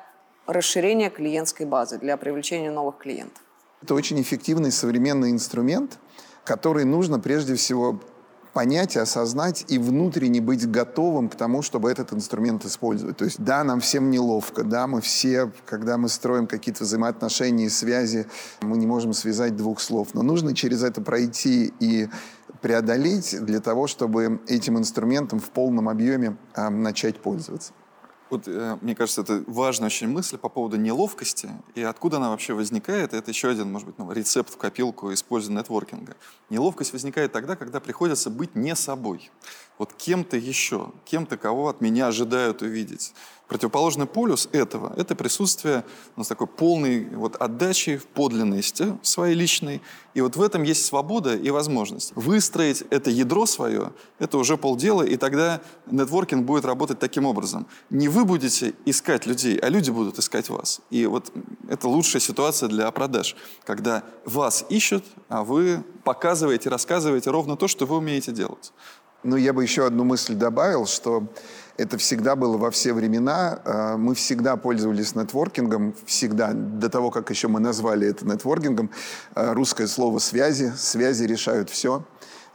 расширения 0.48 1.10
клиентской 1.10 1.65
базы, 1.65 1.98
для 1.98 2.17
привлечения 2.17 2.71
новых 2.71 2.98
клиентов? 2.98 3.41
Это 3.81 3.95
очень 3.95 4.21
эффективный 4.21 4.71
современный 4.71 5.31
инструмент, 5.31 5.98
который 6.43 6.86
нужно 6.86 7.19
прежде 7.19 7.55
всего 7.55 8.00
понять, 8.53 8.98
осознать 8.98 9.65
и 9.69 9.77
внутренне 9.77 10.41
быть 10.41 10.69
готовым 10.69 11.29
к 11.29 11.36
тому, 11.36 11.62
чтобы 11.62 11.89
этот 11.89 12.13
инструмент 12.13 12.65
использовать. 12.65 13.17
То 13.17 13.25
есть 13.25 13.41
да, 13.41 13.63
нам 13.63 13.79
всем 13.79 14.10
неловко, 14.10 14.63
да, 14.63 14.88
мы 14.88 15.01
все, 15.01 15.51
когда 15.65 15.98
мы 15.98 16.10
строим 16.10 16.48
какие-то 16.48 16.83
взаимоотношения 16.83 17.65
и 17.65 17.69
связи, 17.69 18.27
мы 18.62 18.77
не 18.77 18.88
можем 18.88 19.13
связать 19.13 19.55
двух 19.55 19.79
слов, 19.79 20.10
но 20.13 20.21
нужно 20.21 20.53
через 20.53 20.83
это 20.83 21.01
пройти 21.01 21.74
и 21.79 22.10
преодолеть 22.62 23.36
для 23.43 23.60
того, 23.60 23.88
чтобы 23.88 24.41
этим 24.48 24.77
инструментом 24.77 25.39
в 25.39 25.50
полном 25.50 25.89
объеме 25.89 26.38
э, 26.53 26.69
начать 26.69 27.17
пользоваться. 27.17 27.74
Вот, 28.32 28.48
э, 28.48 28.78
мне 28.80 28.96
кажется, 28.96 29.22
это 29.22 29.44
важная 29.46 29.88
очень 29.88 30.08
мысль 30.08 30.38
по 30.38 30.48
поводу 30.48 30.78
неловкости 30.78 31.50
и 31.76 31.84
откуда 31.84 32.16
она 32.16 32.30
вообще 32.30 32.54
возникает. 32.54 33.14
Это 33.14 33.30
еще 33.30 33.50
один, 33.50 33.70
может 33.70 33.88
быть, 33.88 33.98
ну, 34.00 34.10
рецепт 34.10 34.54
в 34.54 34.58
копилку 34.58 35.14
использования 35.14 35.60
нетворкинга. 35.60 36.16
Неловкость 36.50 36.94
возникает 36.94 37.34
тогда, 37.34 37.58
когда 37.58 37.82
приходится 37.82 38.30
быть 38.30 38.56
не 38.56 38.74
собой. 38.74 39.30
Вот 39.78 39.92
кем-то 39.94 40.38
еще, 40.38 40.94
кем-то, 41.04 41.36
кого 41.36 41.68
от 41.68 41.82
меня 41.82 42.08
ожидают 42.08 42.62
увидеть. 42.62 43.14
Противоположный 43.51 44.05
полюс 44.05 44.48
этого– 44.53 44.93
это 44.96 45.13
присутствие 45.13 45.84
у 46.15 46.22
нас 46.22 46.29
такой 46.29 46.48
полной 46.48 47.03
вот 47.13 47.36
отдачи 47.36 47.98
в 47.98 48.05
подлинности 48.05 48.98
своей 49.01 49.36
личной. 49.36 49.81
И 50.13 50.22
вот 50.22 50.38
в 50.38 50.41
этом 50.41 50.63
есть 50.63 50.86
свобода 50.86 51.36
и 51.36 51.50
возможность. 51.50 52.13
Выстроить 52.15 52.81
это 52.91 53.10
ядро 53.10 53.46
свое– 53.46 53.91
это 54.20 54.38
уже 54.38 54.55
полдела, 54.55 55.03
и 55.03 55.17
тогда 55.17 55.60
нетворкинг 55.88 56.46
будет 56.46 56.63
работать 56.63 57.00
таким 57.00 57.25
образом. 57.25 57.67
Не 57.89 58.08
вы 58.08 58.24
будете 58.24 58.74
искать 58.86 59.25
людей, 59.25 59.58
а 59.58 59.67
люди 59.67 59.91
будут 59.91 60.17
искать 60.17 60.48
вас. 60.48 60.79
И 60.89 61.05
вот 61.05 61.34
это 61.67 61.89
лучшая 61.89 62.22
ситуация 62.22 62.70
для 62.70 62.89
продаж, 62.91 63.36
когда 63.65 64.05
вас 64.24 64.63
ищут, 64.70 65.03
а 65.27 65.43
вы 65.43 65.84
показываете, 66.05 66.70
рассказываете 66.70 67.29
ровно 67.31 67.58
то, 67.58 67.67
что 67.67 67.86
вы 67.86 67.98
умеете 67.98 68.31
делать. 68.31 68.72
Ну, 69.24 69.36
я 69.36 69.53
бы 69.53 69.62
еще 69.62 69.86
одну 69.86 70.03
мысль 70.03 70.34
добавил, 70.34 70.88
что 70.88 71.27
это 71.82 71.98
всегда 71.98 72.36
было 72.36 72.58
во 72.58 72.72
все 72.72 72.94
времена. 72.94 73.60
А, 73.66 73.98
мы 73.98 74.14
всегда 74.16 74.56
пользовались 74.56 75.16
нетворкингом, 75.16 75.96
всегда, 76.06 76.52
до 76.54 76.90
того, 76.90 77.10
как 77.12 77.30
еще 77.30 77.48
мы 77.48 77.60
назвали 77.60 78.08
это 78.08 78.26
нетворкингом. 78.26 78.92
А, 79.34 79.54
русское 79.54 79.88
слово 79.88 80.20
«связи». 80.20 80.72
Связи 80.78 81.24
решают 81.24 81.70
все. 81.70 82.06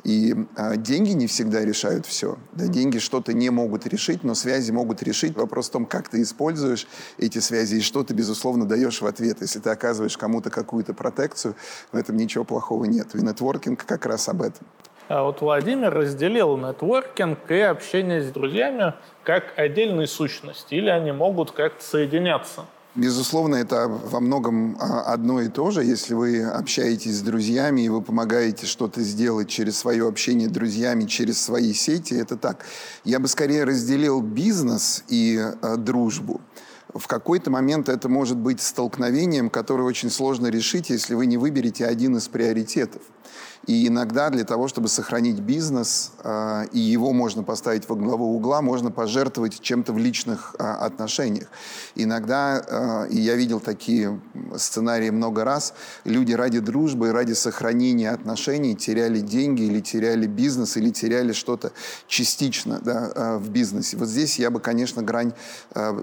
И 0.04 0.36
а, 0.54 0.76
деньги 0.76 1.10
не 1.10 1.26
всегда 1.26 1.64
решают 1.64 2.06
все. 2.06 2.38
Да, 2.52 2.68
деньги 2.68 2.98
что-то 2.98 3.32
не 3.32 3.50
могут 3.50 3.86
решить, 3.86 4.22
но 4.22 4.34
связи 4.34 4.70
могут 4.70 5.02
решить. 5.02 5.36
Вопрос 5.36 5.68
в 5.68 5.72
том, 5.72 5.86
как 5.86 6.08
ты 6.08 6.22
используешь 6.22 6.86
эти 7.18 7.40
связи 7.40 7.76
и 7.76 7.80
что 7.80 8.04
ты, 8.04 8.14
безусловно, 8.14 8.66
даешь 8.66 9.02
в 9.02 9.06
ответ. 9.06 9.38
Если 9.40 9.58
ты 9.58 9.70
оказываешь 9.70 10.16
кому-то 10.16 10.50
какую-то 10.50 10.94
протекцию, 10.94 11.56
в 11.90 11.96
этом 11.96 12.16
ничего 12.16 12.44
плохого 12.44 12.84
нет. 12.84 13.14
И 13.14 13.18
нетворкинг 13.18 13.84
как 13.84 14.06
раз 14.06 14.28
об 14.28 14.42
этом. 14.42 14.64
А 15.08 15.22
вот 15.22 15.40
Владимир 15.40 15.94
разделил 15.94 16.56
нетворкинг 16.56 17.50
и 17.50 17.60
общение 17.60 18.22
с 18.22 18.30
друзьями 18.32 18.94
как 19.22 19.44
отдельные 19.56 20.06
сущности, 20.08 20.74
или 20.74 20.88
они 20.88 21.12
могут 21.12 21.52
как-то 21.52 21.84
соединяться. 21.84 22.64
Безусловно, 22.96 23.56
это 23.56 23.88
во 23.88 24.20
многом 24.20 24.78
а, 24.80 25.02
одно 25.12 25.42
и 25.42 25.48
то 25.48 25.70
же. 25.70 25.84
Если 25.84 26.14
вы 26.14 26.42
общаетесь 26.42 27.18
с 27.18 27.20
друзьями 27.20 27.82
и 27.82 27.88
вы 27.90 28.00
помогаете 28.00 28.64
что-то 28.64 29.02
сделать 29.02 29.50
через 29.50 29.78
свое 29.78 30.08
общение 30.08 30.48
с 30.48 30.52
друзьями, 30.52 31.04
через 31.04 31.40
свои 31.40 31.74
сети, 31.74 32.14
это 32.14 32.38
так. 32.38 32.64
Я 33.04 33.20
бы 33.20 33.28
скорее 33.28 33.64
разделил 33.64 34.22
бизнес 34.22 35.04
и 35.08 35.38
э, 35.38 35.76
дружбу. 35.76 36.40
В 36.94 37.06
какой-то 37.06 37.50
момент 37.50 37.90
это 37.90 38.08
может 38.08 38.38
быть 38.38 38.62
столкновением, 38.62 39.50
которое 39.50 39.82
очень 39.82 40.08
сложно 40.08 40.46
решить, 40.46 40.88
если 40.88 41.14
вы 41.14 41.26
не 41.26 41.36
выберете 41.36 41.84
один 41.84 42.16
из 42.16 42.28
приоритетов. 42.28 43.02
И 43.66 43.88
иногда 43.88 44.30
для 44.30 44.44
того, 44.44 44.68
чтобы 44.68 44.88
сохранить 44.88 45.40
бизнес, 45.40 46.12
э, 46.22 46.66
и 46.72 46.78
его 46.78 47.12
можно 47.12 47.42
поставить 47.42 47.88
во 47.88 47.96
главу 47.96 48.36
угла, 48.36 48.62
можно 48.62 48.92
пожертвовать 48.92 49.60
чем-то 49.60 49.92
в 49.92 49.98
личных 49.98 50.54
э, 50.58 50.62
отношениях. 50.62 51.48
Иногда, 51.96 52.62
э, 52.64 53.08
и 53.10 53.18
я 53.18 53.34
видел 53.34 53.58
такие 53.58 54.20
сценарии 54.56 55.10
много 55.10 55.44
раз, 55.44 55.74
люди 56.04 56.32
ради 56.32 56.60
дружбы, 56.60 57.10
ради 57.10 57.32
сохранения 57.32 58.10
отношений 58.10 58.76
теряли 58.76 59.20
деньги 59.20 59.62
или 59.62 59.80
теряли 59.80 60.26
бизнес, 60.26 60.76
или 60.76 60.90
теряли 60.90 61.32
что-то 61.32 61.72
частично 62.06 62.80
да, 62.84 63.38
в 63.38 63.50
бизнесе. 63.50 63.96
Вот 63.96 64.08
здесь 64.08 64.38
я 64.38 64.50
бы, 64.50 64.60
конечно, 64.60 65.02
грань 65.02 65.32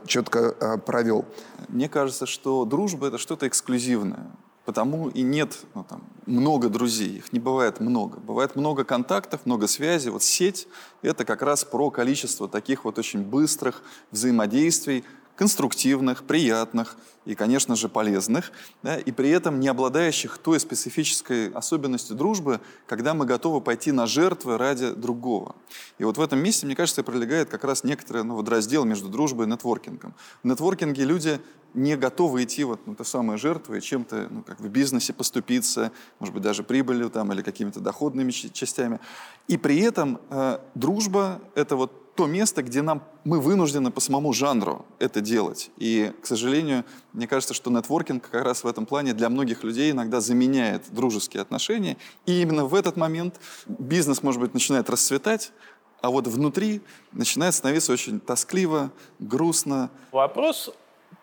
четко 0.05 0.55
э, 0.59 0.77
провел. 0.77 1.25
Мне 1.69 1.89
кажется, 1.89 2.25
что 2.25 2.65
дружба— 2.65 3.07
это 3.09 3.17
что-то 3.17 3.47
эксклюзивное. 3.47 4.27
Потому 4.65 5.09
и 5.09 5.21
нет 5.23 5.59
ну, 5.75 5.83
там, 5.83 6.03
много 6.25 6.69
друзей, 6.69 7.17
их 7.17 7.33
не 7.33 7.39
бывает 7.39 7.81
много. 7.81 8.19
Бывает 8.19 8.55
много 8.55 8.85
контактов, 8.85 9.45
много 9.45 9.67
связей. 9.67 10.09
Вот 10.09 10.23
сеть— 10.23 10.67
это 11.01 11.25
как 11.25 11.41
раз 11.41 11.65
про 11.65 11.91
количество 11.91 12.47
таких 12.47 12.85
вот 12.85 12.97
очень 12.97 13.23
быстрых 13.23 13.83
взаимодействий, 14.11 15.03
конструктивных, 15.35 16.23
приятных 16.23 16.95
и, 17.25 17.35
конечно 17.35 17.75
же, 17.75 17.89
полезных, 17.89 18.51
да, 18.83 18.97
и 18.97 19.11
при 19.11 19.29
этом 19.29 19.59
не 19.59 19.67
обладающих 19.67 20.37
той 20.37 20.59
специфической 20.59 21.49
особенностью 21.49 22.15
дружбы, 22.15 22.59
когда 22.85 23.13
мы 23.13 23.25
готовы 23.25 23.61
пойти 23.61 23.91
на 23.91 24.05
жертвы 24.05 24.57
ради 24.57 24.91
другого. 24.91 25.55
И 25.97 26.03
вот 26.03 26.17
в 26.17 26.21
этом 26.21 26.39
месте, 26.39 26.65
мне 26.65 26.75
кажется, 26.75 27.03
пролегает 27.03 27.49
как 27.49 27.63
раз 27.63 27.83
некоторый 27.83 28.23
ну, 28.23 28.35
вот 28.35 28.49
раздел 28.49 28.85
между 28.85 29.09
дружбой 29.09 29.47
и 29.47 29.49
нетворкингом. 29.49 30.13
В 30.43 30.47
нетворкинге 30.47 31.03
люди 31.05 31.39
не 31.73 31.95
готовы 31.95 32.43
идти 32.43 32.63
вот 32.63 32.85
на 32.85 32.93
ту 32.93 33.03
самую 33.03 33.37
жертву 33.37 33.75
и 33.75 33.81
чем-то 33.81 34.27
ну, 34.29 34.43
как 34.43 34.59
в 34.59 34.67
бизнесе 34.67 35.13
поступиться, 35.13 35.91
может 36.19 36.33
быть, 36.33 36.43
даже 36.43 36.63
прибылью 36.63 37.09
там, 37.09 37.31
или 37.31 37.41
какими-то 37.41 37.79
доходными 37.79 38.31
частями. 38.31 38.99
И 39.47 39.57
при 39.57 39.79
этом 39.79 40.19
э, 40.29 40.59
дружба— 40.75 41.41
это 41.55 41.75
вот 41.75 42.02
то 42.15 42.27
место, 42.27 42.61
где 42.61 42.81
нам, 42.81 43.03
мы 43.23 43.39
вынуждены 43.39 43.89
по 43.91 43.99
самому 43.99 44.33
жанру 44.33 44.85
это 44.99 45.19
делать. 45.21 45.71
И, 45.77 46.11
к 46.21 46.27
сожалению, 46.27 46.85
мне 47.11 47.27
кажется, 47.27 47.53
что 47.53 47.71
нетворкинг 47.71 48.29
как 48.29 48.43
раз 48.45 48.63
в 48.63 48.67
этом 48.67 48.85
плане 48.85 49.13
для 49.13 49.29
многих 49.29 49.63
людей 49.63 49.91
иногда 49.91 50.21
заменяет 50.21 50.91
дружеские 50.91 51.41
отношения. 51.41 51.97
И 52.25 52.41
именно 52.41 52.65
в 52.65 52.75
этот 52.75 52.97
момент 52.97 53.39
бизнес, 53.67 54.21
может 54.21 54.39
быть, 54.41 54.53
начинает 54.53 54.89
расцветать, 54.89 55.51
а 56.01 56.09
вот 56.09 56.27
внутри 56.27 56.81
начинает 57.13 57.55
становиться 57.55 57.93
очень 57.93 58.19
тоскливо, 58.19 58.91
грустно. 59.19 59.89
Вопрос 60.11 60.71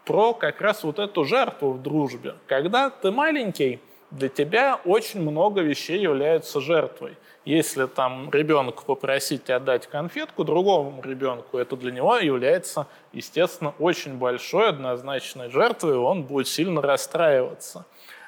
про 0.06 0.32
как 0.32 0.61
раз 0.61 0.82
вот 0.82 0.99
эту 0.99 1.25
жертву 1.25 1.73
в 1.73 1.82
дружбе. 1.82 2.35
Когда 2.47 2.90
ты 2.90 3.11
маленький, 3.11 3.80
для 4.10 4.28
тебя 4.28 4.80
очень 4.84 5.20
много 5.20 5.60
вещей 5.60 6.00
являются 6.00 6.60
жертвой. 6.60 7.16
Если 7.44 7.86
там 7.86 8.30
ребенку 8.30 8.84
попросить 8.84 9.48
отдать 9.50 9.86
конфетку 9.86 10.44
другому 10.44 11.00
ребенку, 11.02 11.58
это 11.58 11.76
для 11.76 11.92
него 11.92 12.16
является, 12.18 12.86
естественно, 13.12 13.72
очень 13.78 14.18
большой 14.18 14.68
однозначной 14.68 15.50
жертвой, 15.50 15.94
и 15.94 15.98
он 15.98 16.24
будет 16.24 16.48
сильно 16.48 16.82
расстраиваться. 16.82 17.86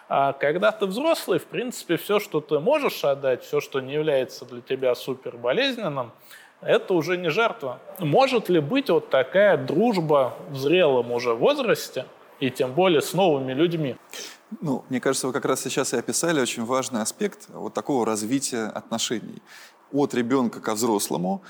А 0.08 0.32
когда 0.32 0.72
ты 0.72 0.86
взрослый, 0.86 1.38
в 1.38 1.46
принципе, 1.46 1.96
все, 1.96 2.20
что 2.20 2.40
ты 2.40 2.58
можешь 2.58 3.04
отдать, 3.04 3.42
все, 3.42 3.60
что 3.60 3.80
не 3.80 3.94
является 3.94 4.44
для 4.44 4.60
тебя 4.60 4.94
супер 4.94 5.36
болезненным, 5.36 6.12
это 6.60 6.94
уже 6.94 7.16
не 7.16 7.28
жертва. 7.28 7.80
Может 7.98 8.48
ли 8.48 8.60
быть 8.60 8.88
вот 8.88 9.10
такая 9.10 9.56
дружба 9.56 10.34
в 10.48 10.56
зрелом 10.56 11.10
уже 11.12 11.34
возрасте, 11.34 12.06
и 12.40 12.50
тем 12.50 12.72
более 12.72 13.02
с 13.02 13.12
новыми 13.14 13.52
людьми? 13.52 13.96
Ну, 14.60 14.84
мне 14.88 15.00
кажется, 15.00 15.26
вы 15.26 15.32
как 15.32 15.44
раз 15.44 15.60
сейчас 15.60 15.92
и 15.92 15.96
описали 15.96 16.40
очень 16.40 16.64
важный 16.64 17.02
аспект 17.02 17.48
вот 17.48 17.74
такого 17.74 18.04
развития 18.04 18.66
отношений. 18.66 19.42
от 19.92 20.14
ребенка 20.14 20.60
ко 20.60 20.74
взрослому, 20.74 21.42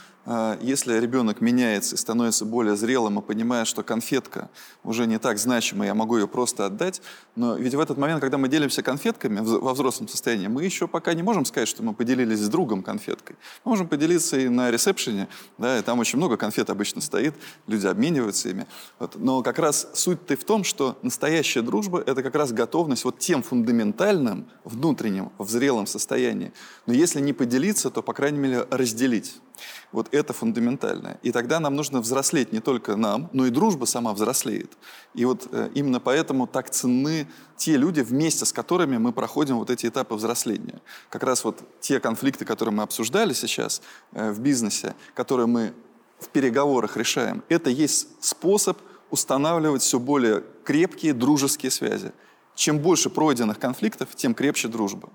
если 0.60 0.98
ребенок 1.00 1.40
меняется 1.40 1.96
и 1.96 1.98
становится 1.98 2.44
более 2.44 2.76
зрелым 2.76 3.18
и 3.18 3.22
понимает, 3.22 3.66
что 3.66 3.82
конфетка 3.82 4.50
уже 4.84 5.06
не 5.06 5.18
так 5.18 5.38
значима, 5.38 5.84
я 5.84 5.94
могу 5.94 6.16
ее 6.16 6.28
просто 6.28 6.66
отдать, 6.66 7.02
но 7.34 7.56
ведь 7.56 7.74
в 7.74 7.80
этот 7.80 7.98
момент, 7.98 8.20
когда 8.20 8.38
мы 8.38 8.48
делимся 8.48 8.82
конфетками 8.82 9.40
во 9.40 9.74
взрослом 9.74 10.06
состоянии, 10.06 10.46
мы 10.46 10.64
еще 10.64 10.86
пока 10.86 11.14
не 11.14 11.22
можем 11.22 11.44
сказать, 11.44 11.68
что 11.68 11.82
мы 11.82 11.92
поделились 11.92 12.38
с 12.38 12.48
другом 12.48 12.82
конфеткой. 12.82 13.36
Мы 13.64 13.70
можем 13.70 13.88
поделиться 13.88 14.38
и 14.38 14.48
на 14.48 14.70
ресепшене, 14.70 15.28
да, 15.58 15.78
и 15.78 15.82
там 15.82 15.98
очень 15.98 16.18
много 16.18 16.36
конфет 16.36 16.70
обычно 16.70 17.00
стоит, 17.00 17.34
люди 17.66 17.86
обмениваются 17.86 18.48
ими. 18.48 18.66
Вот. 18.98 19.16
Но 19.16 19.42
как 19.42 19.58
раз 19.58 19.88
суть-то 19.94 20.36
в 20.36 20.44
том, 20.44 20.62
что 20.62 20.98
настоящая 21.02 21.62
дружба— 21.62 22.00
это 22.06 22.22
как 22.22 22.34
раз 22.34 22.52
готовность 22.52 23.04
вот 23.04 23.18
тем 23.18 23.42
фундаментальным, 23.42 24.46
внутренним, 24.64 25.32
в 25.38 25.50
зрелом 25.50 25.86
состоянии. 25.86 26.52
Но 26.86 26.92
если 26.92 27.20
не 27.20 27.32
поделиться, 27.32 27.90
то, 27.90 28.02
по 28.02 28.12
крайней 28.12 28.38
мере, 28.38 28.66
разделить. 28.70 29.40
Вот 29.92 30.08
это 30.12 30.32
фундаментальное. 30.32 31.18
И 31.22 31.32
тогда 31.32 31.60
нам 31.60 31.76
нужно 31.76 32.00
взрослеть 32.00 32.52
не 32.52 32.60
только 32.60 32.96
нам, 32.96 33.28
но 33.32 33.46
и 33.46 33.50
дружба 33.50 33.84
сама 33.84 34.12
взрослеет. 34.12 34.72
И 35.14 35.24
вот 35.24 35.48
э, 35.52 35.70
именно 35.74 36.00
поэтому 36.00 36.46
так 36.46 36.70
ценны 36.70 37.28
те 37.56 37.76
люди, 37.76 38.00
вместе 38.00 38.44
с 38.44 38.52
которыми 38.52 38.98
мы 38.98 39.12
проходим 39.12 39.58
вот 39.58 39.70
эти 39.70 39.86
этапы 39.86 40.14
взросления. 40.14 40.80
Как 41.10 41.22
раз 41.22 41.44
вот 41.44 41.62
те 41.80 42.00
конфликты, 42.00 42.44
которые 42.44 42.74
мы 42.74 42.82
обсуждали 42.82 43.32
сейчас 43.32 43.82
э, 44.12 44.30
в 44.32 44.40
бизнесе, 44.40 44.94
которые 45.14 45.46
мы 45.46 45.74
в 46.18 46.28
переговорах 46.28 46.96
решаем, 46.96 47.42
это 47.48 47.70
есть 47.70 48.08
способ 48.20 48.78
устанавливать 49.10 49.82
все 49.82 49.98
более 49.98 50.42
крепкие 50.64 51.12
дружеские 51.12 51.70
связи. 51.70 52.12
Чем 52.54 52.78
больше 52.78 53.10
пройденных 53.10 53.58
конфликтов, 53.58 54.14
тем 54.14 54.34
крепче 54.34 54.68
дружба. 54.68 55.10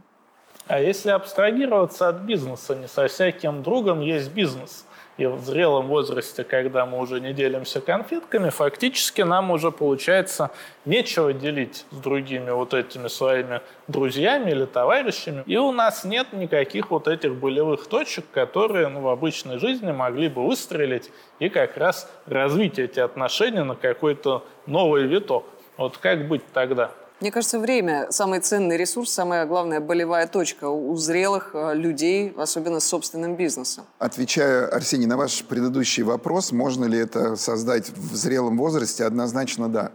А 0.68 0.82
если 0.82 1.12
абстрагироваться 1.12 2.10
от 2.10 2.18
бизнеса, 2.18 2.76
не 2.76 2.88
со 2.88 3.08
всяким 3.08 3.64
другом 3.64 4.02
есть 4.02 4.32
бизнес. 4.32 4.86
И 5.18 5.26
в 5.26 5.40
зрелом 5.40 5.88
возрасте, 5.88 6.44
когда 6.44 6.86
мы 6.86 7.00
уже 7.00 7.20
не 7.20 7.34
делимся 7.34 7.82
конфетками, 7.82 8.50
фактически 8.50 9.22
нам 9.22 9.50
уже 9.50 9.72
получается 9.72 10.52
нечего 10.86 11.34
делить 11.34 11.86
с 11.90 11.96
другими 11.96 12.52
вот 12.52 12.76
этими 12.76 13.08
своими 13.08 13.62
друзьями 13.88 14.52
или 14.52 14.66
товарищами. 14.66 15.42
И 15.48 15.58
у 15.58 15.72
нас 15.72 16.04
нет 16.04 16.34
никаких 16.34 16.92
вот 16.92 17.08
этих 17.08 17.34
болевых 17.34 17.88
точек, 17.88 18.26
которые 18.32 18.90
ну, 18.90 19.02
в 19.02 19.08
обычной 19.08 19.58
жизни 19.58 19.92
могли 19.92 20.28
бы 20.28 20.46
выстрелить 20.46 21.10
и 21.40 21.50
как 21.50 21.78
раз 21.78 22.12
развить 22.28 22.78
эти 22.78 23.00
отношения 23.00 23.64
на 23.64 23.76
какой-то 23.76 24.46
новый 24.68 25.04
виток. 25.08 25.46
Вот 25.78 25.98
как 25.98 26.28
быть 26.28 26.44
тогда? 26.54 26.92
Мне 27.20 27.32
кажется, 27.32 27.58
время– 27.58 28.08
самый 28.12 28.42
ценный 28.42 28.78
ресурс, 28.78 29.12
самая 29.12 29.48
главная 29.48 29.80
болевая 29.80 30.28
точка 30.28 30.70
у 30.70 30.96
зрелых 30.98 31.50
э, 31.54 31.74
людей, 31.74 32.32
особенно 32.38 32.80
с 32.80 32.84
собственным 32.84 33.36
бизнесом. 33.36 33.86
Отвечая, 33.98 34.68
Арсений, 34.68 35.08
на 35.08 35.18
ваш 35.18 35.44
предыдущий 35.44 36.04
вопрос, 36.04 36.52
можно 36.52 36.86
ли 36.86 37.00
это 37.00 37.36
создать 37.36 37.90
в 37.90 38.16
зрелом 38.16 38.60
возрасте, 38.60 39.04
однозначно 39.04 39.68
да. 39.68 39.92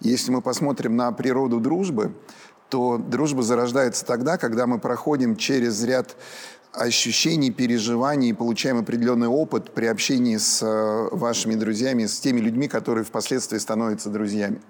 Если 0.00 0.30
мы 0.30 0.42
посмотрим 0.42 0.94
на 0.94 1.10
природу 1.10 1.58
дружбы, 1.58 2.12
то 2.68 2.98
дружба 2.98 3.42
зарождается 3.42 4.04
тогда, 4.04 4.36
когда 4.36 4.66
мы 4.66 4.78
проходим 4.78 5.36
через 5.36 5.82
ряд 5.84 6.16
ощущений, 6.72 7.50
переживаний, 7.50 8.34
получаем 8.34 8.78
определенный 8.78 9.28
опыт 9.28 9.72
при 9.72 9.86
общении 9.86 10.36
с 10.36 10.62
э, 10.62 11.08
вашими 11.16 11.54
друзьями, 11.54 12.04
с 12.04 12.20
теми 12.20 12.40
людьми, 12.40 12.68
которые 12.68 13.04
впоследствии 13.04 13.56
становятся 13.56 14.10
друзьями. 14.10 14.60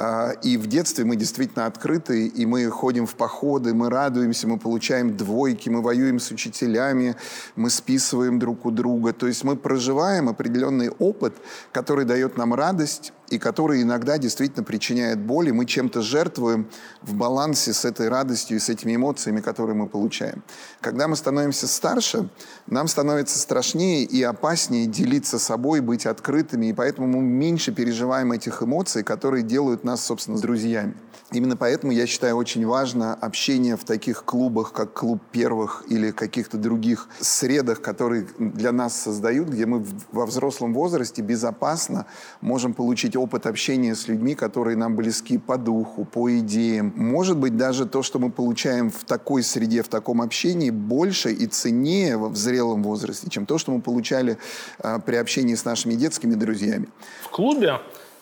А, 0.00 0.30
и 0.44 0.56
в 0.56 0.68
детстве 0.68 1.04
мы 1.04 1.16
действительно 1.16 1.66
открыты, 1.66 2.28
и 2.28 2.46
мы 2.46 2.70
ходим 2.70 3.04
в 3.04 3.16
походы, 3.16 3.74
мы 3.74 3.90
радуемся, 3.90 4.46
мы 4.46 4.56
получаем 4.56 5.16
двойки, 5.16 5.68
мы 5.68 5.82
воюем 5.82 6.20
с 6.20 6.30
учителями, 6.30 7.16
мы 7.56 7.68
списываем 7.68 8.38
друг 8.38 8.64
у 8.64 8.70
друга. 8.70 9.12
То 9.12 9.26
есть 9.26 9.42
мы 9.42 9.56
проживаем 9.56 10.28
определенный 10.28 10.90
опыт, 10.90 11.34
который 11.72 12.04
дает 12.04 12.36
нам 12.36 12.54
радость, 12.54 13.12
и 13.30 13.38
который 13.38 13.82
иногда 13.82 14.18
действительно 14.18 14.64
причиняет 14.64 15.18
боль, 15.18 15.48
и 15.48 15.52
мы 15.52 15.66
чем-то 15.66 16.02
жертвуем 16.02 16.68
в 17.02 17.14
балансе 17.14 17.72
с 17.72 17.84
этой 17.84 18.08
радостью 18.08 18.56
и 18.56 18.60
с 18.60 18.68
этими 18.68 18.96
эмоциями, 18.96 19.40
которые 19.40 19.76
мы 19.76 19.86
получаем. 19.86 20.42
Когда 20.80 21.08
мы 21.08 21.16
становимся 21.16 21.66
старше, 21.66 22.28
нам 22.66 22.88
становится 22.88 23.38
страшнее 23.38 24.04
и 24.04 24.22
опаснее 24.22 24.86
делиться 24.86 25.38
собой, 25.38 25.80
быть 25.80 26.06
открытыми, 26.06 26.66
и 26.66 26.72
поэтому 26.72 27.06
мы 27.06 27.22
меньше 27.22 27.72
переживаем 27.72 28.32
этих 28.32 28.62
эмоций, 28.62 29.02
которые 29.02 29.42
делают 29.42 29.84
нас, 29.84 30.04
собственно, 30.04 30.38
друзьями. 30.38 30.94
Именно 31.30 31.58
поэтому 31.58 31.92
я 31.92 32.06
считаю 32.06 32.36
очень 32.36 32.66
важно 32.66 33.12
общение 33.12 33.76
в 33.76 33.84
таких 33.84 34.24
клубах, 34.24 34.72
как 34.72 34.94
клуб 34.94 35.20
первых 35.30 35.84
или 35.88 36.10
каких-то 36.10 36.56
других 36.56 37.06
средах, 37.20 37.82
которые 37.82 38.26
для 38.38 38.72
нас 38.72 38.98
создают, 38.98 39.48
где 39.48 39.66
мы 39.66 39.84
во 40.10 40.24
взрослом 40.24 40.72
возрасте 40.72 41.20
безопасно 41.20 42.06
можем 42.40 42.72
получить 42.72 43.14
опыт 43.18 43.46
общения 43.46 43.94
с 43.94 44.08
людьми, 44.08 44.34
которые 44.34 44.76
нам 44.76 44.96
близки 44.96 45.38
по 45.38 45.58
духу, 45.58 46.04
по 46.04 46.30
идеям. 46.38 46.92
Может 46.96 47.36
быть, 47.36 47.56
даже 47.56 47.86
то, 47.86 48.02
что 48.02 48.18
мы 48.18 48.30
получаем 48.30 48.90
в 48.90 49.04
такой 49.04 49.42
среде, 49.42 49.82
в 49.82 49.88
таком 49.88 50.22
общении, 50.22 50.70
больше 50.70 51.32
и 51.32 51.46
ценнее 51.46 52.16
в 52.16 52.36
зрелом 52.36 52.82
возрасте, 52.82 53.28
чем 53.30 53.46
то, 53.46 53.58
что 53.58 53.72
мы 53.72 53.80
получали 53.80 54.38
а, 54.78 54.98
при 54.98 55.16
общении 55.16 55.54
с 55.54 55.64
нашими 55.64 55.94
детскими 55.94 56.34
друзьями. 56.34 56.88
В 57.22 57.28
клубе 57.30 57.80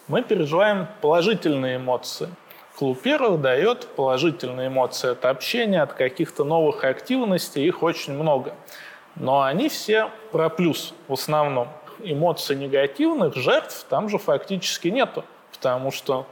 мы 0.09 0.23
переживаем 0.23 0.87
положительные 1.01 1.77
эмоции– 1.77 2.29
Клуб 2.77 3.01
первых 3.01 3.41
дает 3.41 3.87
положительные 3.97 4.69
эмоции 4.69 5.13
от 5.13 5.25
общения, 5.25 5.81
от 5.81 5.95
каких-то 5.95 6.45
новых 6.45 6.85
активностей, 6.85 7.67
их 7.67 7.83
очень 7.83 8.13
много. 8.13 8.53
Но 9.15 9.41
они 9.41 9.71
все 9.71 10.11
про 10.31 10.51
плюс 10.51 10.93
в 11.09 11.15
основном. 11.15 11.69
Эмоций 12.01 12.57
негативных, 12.57 13.35
жертв 13.35 13.87
там 13.89 14.09
же 14.09 14.19
фактически 14.19 14.89
нету, 14.89 15.25
потому 15.53 15.91
что 15.91 16.27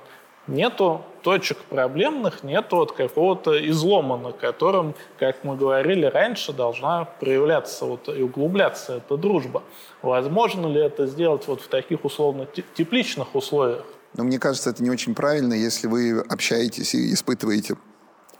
нету 0.46 1.02
точек 1.22 1.58
проблемных, 1.58 2.42
нету 2.42 2.76
вот 2.76 2.92
какого-то 2.92 3.68
излома, 3.70 4.16
на 4.16 4.32
котором, 4.32 4.94
как 5.18 5.42
мы 5.44 5.56
говорили 5.56 6.06
раньше, 6.06 6.52
должна 6.52 7.04
проявляться 7.04 7.84
вот 7.86 8.08
и 8.08 8.22
углубляться 8.22 8.96
эта 8.96 9.16
дружба. 9.16 9.62
Возможно 10.02 10.66
ли 10.66 10.80
это 10.80 11.06
сделать 11.06 11.46
вот 11.46 11.60
в 11.60 11.68
таких 11.68 12.04
условно 12.04 12.46
тепличных 12.74 13.34
условиях? 13.34 13.84
Но 14.16 14.24
мне 14.24 14.38
кажется, 14.38 14.70
это 14.70 14.82
не 14.82 14.90
очень 14.90 15.14
правильно, 15.14 15.54
если 15.54 15.88
вы 15.88 16.20
общаетесь 16.20 16.94
и 16.94 17.12
испытываете 17.12 17.76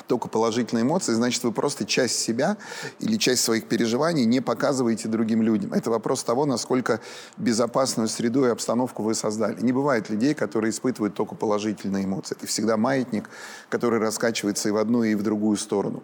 только 0.07 0.29
положительные 0.29 0.83
эмоции, 0.83 1.13
значит, 1.13 1.43
вы 1.45 1.53
просто 1.53 1.85
часть 1.85 2.19
себя 2.19 2.57
или 3.01 3.17
часть 3.17 3.43
своих 3.43 3.67
переживаний 3.67 4.25
не 4.25 4.41
показываете 4.41 5.09
другим 5.09 5.43
людям. 5.43 5.73
Это 5.73 5.91
вопрос 5.91 6.25
того, 6.25 6.47
насколько 6.47 7.01
безопасную 7.37 8.09
среду 8.09 8.45
и 8.47 8.49
обстановку 8.49 9.03
вы 9.03 9.15
создали. 9.15 9.61
Не 9.61 9.73
бывает 9.73 10.11
людей, 10.11 10.35
которые 10.35 10.71
испытывают 10.71 11.15
только 11.15 11.35
положительные 11.35 12.05
эмоции. 12.05 12.37
Это 12.37 12.47
всегда 12.47 12.77
маятник, 12.77 13.29
который 13.69 13.99
раскачивается 13.99 14.69
и 14.69 14.73
в 14.73 14.77
одну, 14.77 15.03
и 15.05 15.15
в 15.15 15.23
другую 15.23 15.57
сторону. 15.57 16.03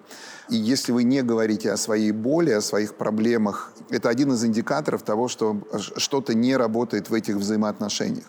И 0.48 0.56
если 0.56 0.90
вы 0.90 1.04
не 1.04 1.22
говорите 1.22 1.70
о 1.70 1.76
своей 1.76 2.10
боли, 2.10 2.50
о 2.50 2.60
своих 2.60 2.96
проблемах, 2.96 3.72
это 3.88 4.08
один 4.08 4.32
из 4.32 4.44
индикаторов 4.44 5.02
того, 5.02 5.28
что 5.28 5.56
что-то 5.96 6.34
не 6.34 6.56
работает 6.56 7.08
в 7.08 7.14
этих 7.14 7.36
взаимоотношениях. 7.36 8.24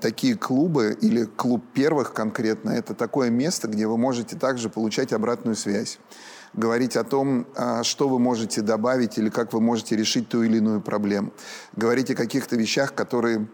Такие 0.00 0.36
клубы 0.36 0.96
или 1.00 1.24
клуб 1.24 1.62
первых 1.74 2.14
конкретно, 2.14 2.70
это 2.70 2.94
такое 2.94 3.28
место, 3.28 3.68
где 3.68 3.86
вы 3.86 3.98
можете 3.98 4.36
также 4.36 4.70
получать 4.70 5.12
обратную 5.16 5.56
связь 5.56 5.98
говорить 6.56 6.96
о 6.96 7.04
том, 7.04 7.46
а, 7.54 7.82
что 7.84 8.08
вы 8.08 8.18
можете 8.18 8.62
добавить 8.62 9.18
или 9.18 9.28
как 9.28 9.52
вы 9.52 9.60
можете 9.60 9.94
решить 9.96 10.28
ту 10.28 10.42
или 10.42 10.56
иную 10.56 10.80
проблему. 10.80 11.32
Говорить 11.74 12.10
о 12.10 12.14
каких-то 12.14 12.56
вещах, 12.56 12.94
которые 12.94 13.46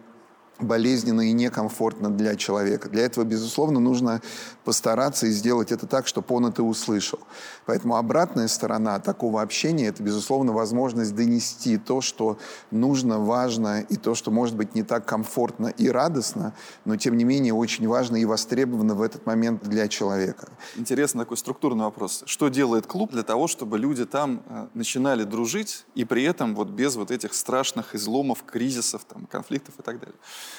болезненно 0.62 1.22
и 1.22 1.32
некомфортно 1.32 2.10
для 2.10 2.36
человека. 2.36 2.88
Для 2.88 3.04
этого, 3.04 3.24
безусловно, 3.24 3.80
нужно 3.80 4.20
постараться 4.64 5.26
и 5.26 5.30
сделать 5.30 5.72
это 5.72 5.86
так, 5.86 6.06
чтобы 6.06 6.34
он 6.34 6.46
это 6.46 6.62
услышал. 6.62 7.18
Поэтому 7.66 7.96
обратная 7.96 8.48
сторона 8.48 8.98
такого 8.98 9.42
общения– 9.42 9.86
это, 9.88 10.02
безусловно, 10.02 10.52
возможность 10.52 11.14
донести 11.14 11.78
то, 11.78 12.00
что 12.00 12.38
нужно, 12.70 13.18
важно, 13.18 13.80
и 13.80 13.96
то, 13.96 14.14
что 14.14 14.30
может 14.30 14.56
быть 14.56 14.74
не 14.74 14.82
так 14.82 15.06
комфортно 15.06 15.68
и 15.68 15.88
радостно, 15.88 16.54
но, 16.84 16.96
тем 16.96 17.16
не 17.16 17.24
менее, 17.24 17.54
очень 17.54 17.86
важно 17.86 18.16
и 18.16 18.24
востребовано 18.24 18.94
в 18.94 19.02
этот 19.02 19.26
момент 19.26 19.62
для 19.62 19.88
человека. 19.88 20.48
Интересный 20.76 21.20
такой 21.20 21.36
структурный 21.36 21.84
вопрос. 21.84 22.22
Что 22.26 22.48
делает 22.48 22.86
клуб 22.86 23.12
для 23.12 23.22
того, 23.22 23.48
чтобы 23.48 23.78
люди 23.78 24.04
там 24.04 24.42
э, 24.46 24.68
начинали 24.74 25.24
дружить, 25.24 25.84
и 25.94 26.04
при 26.04 26.24
этом 26.24 26.54
вот 26.54 26.68
без 26.68 26.96
вот 26.96 27.10
этих 27.10 27.34
страшных 27.34 27.94
изломов, 27.94 28.42
кризисов, 28.44 29.04
там, 29.04 29.26
конфликтов 29.26 29.74
и 29.78 29.82
так 29.82 29.98
далее? 29.98 30.16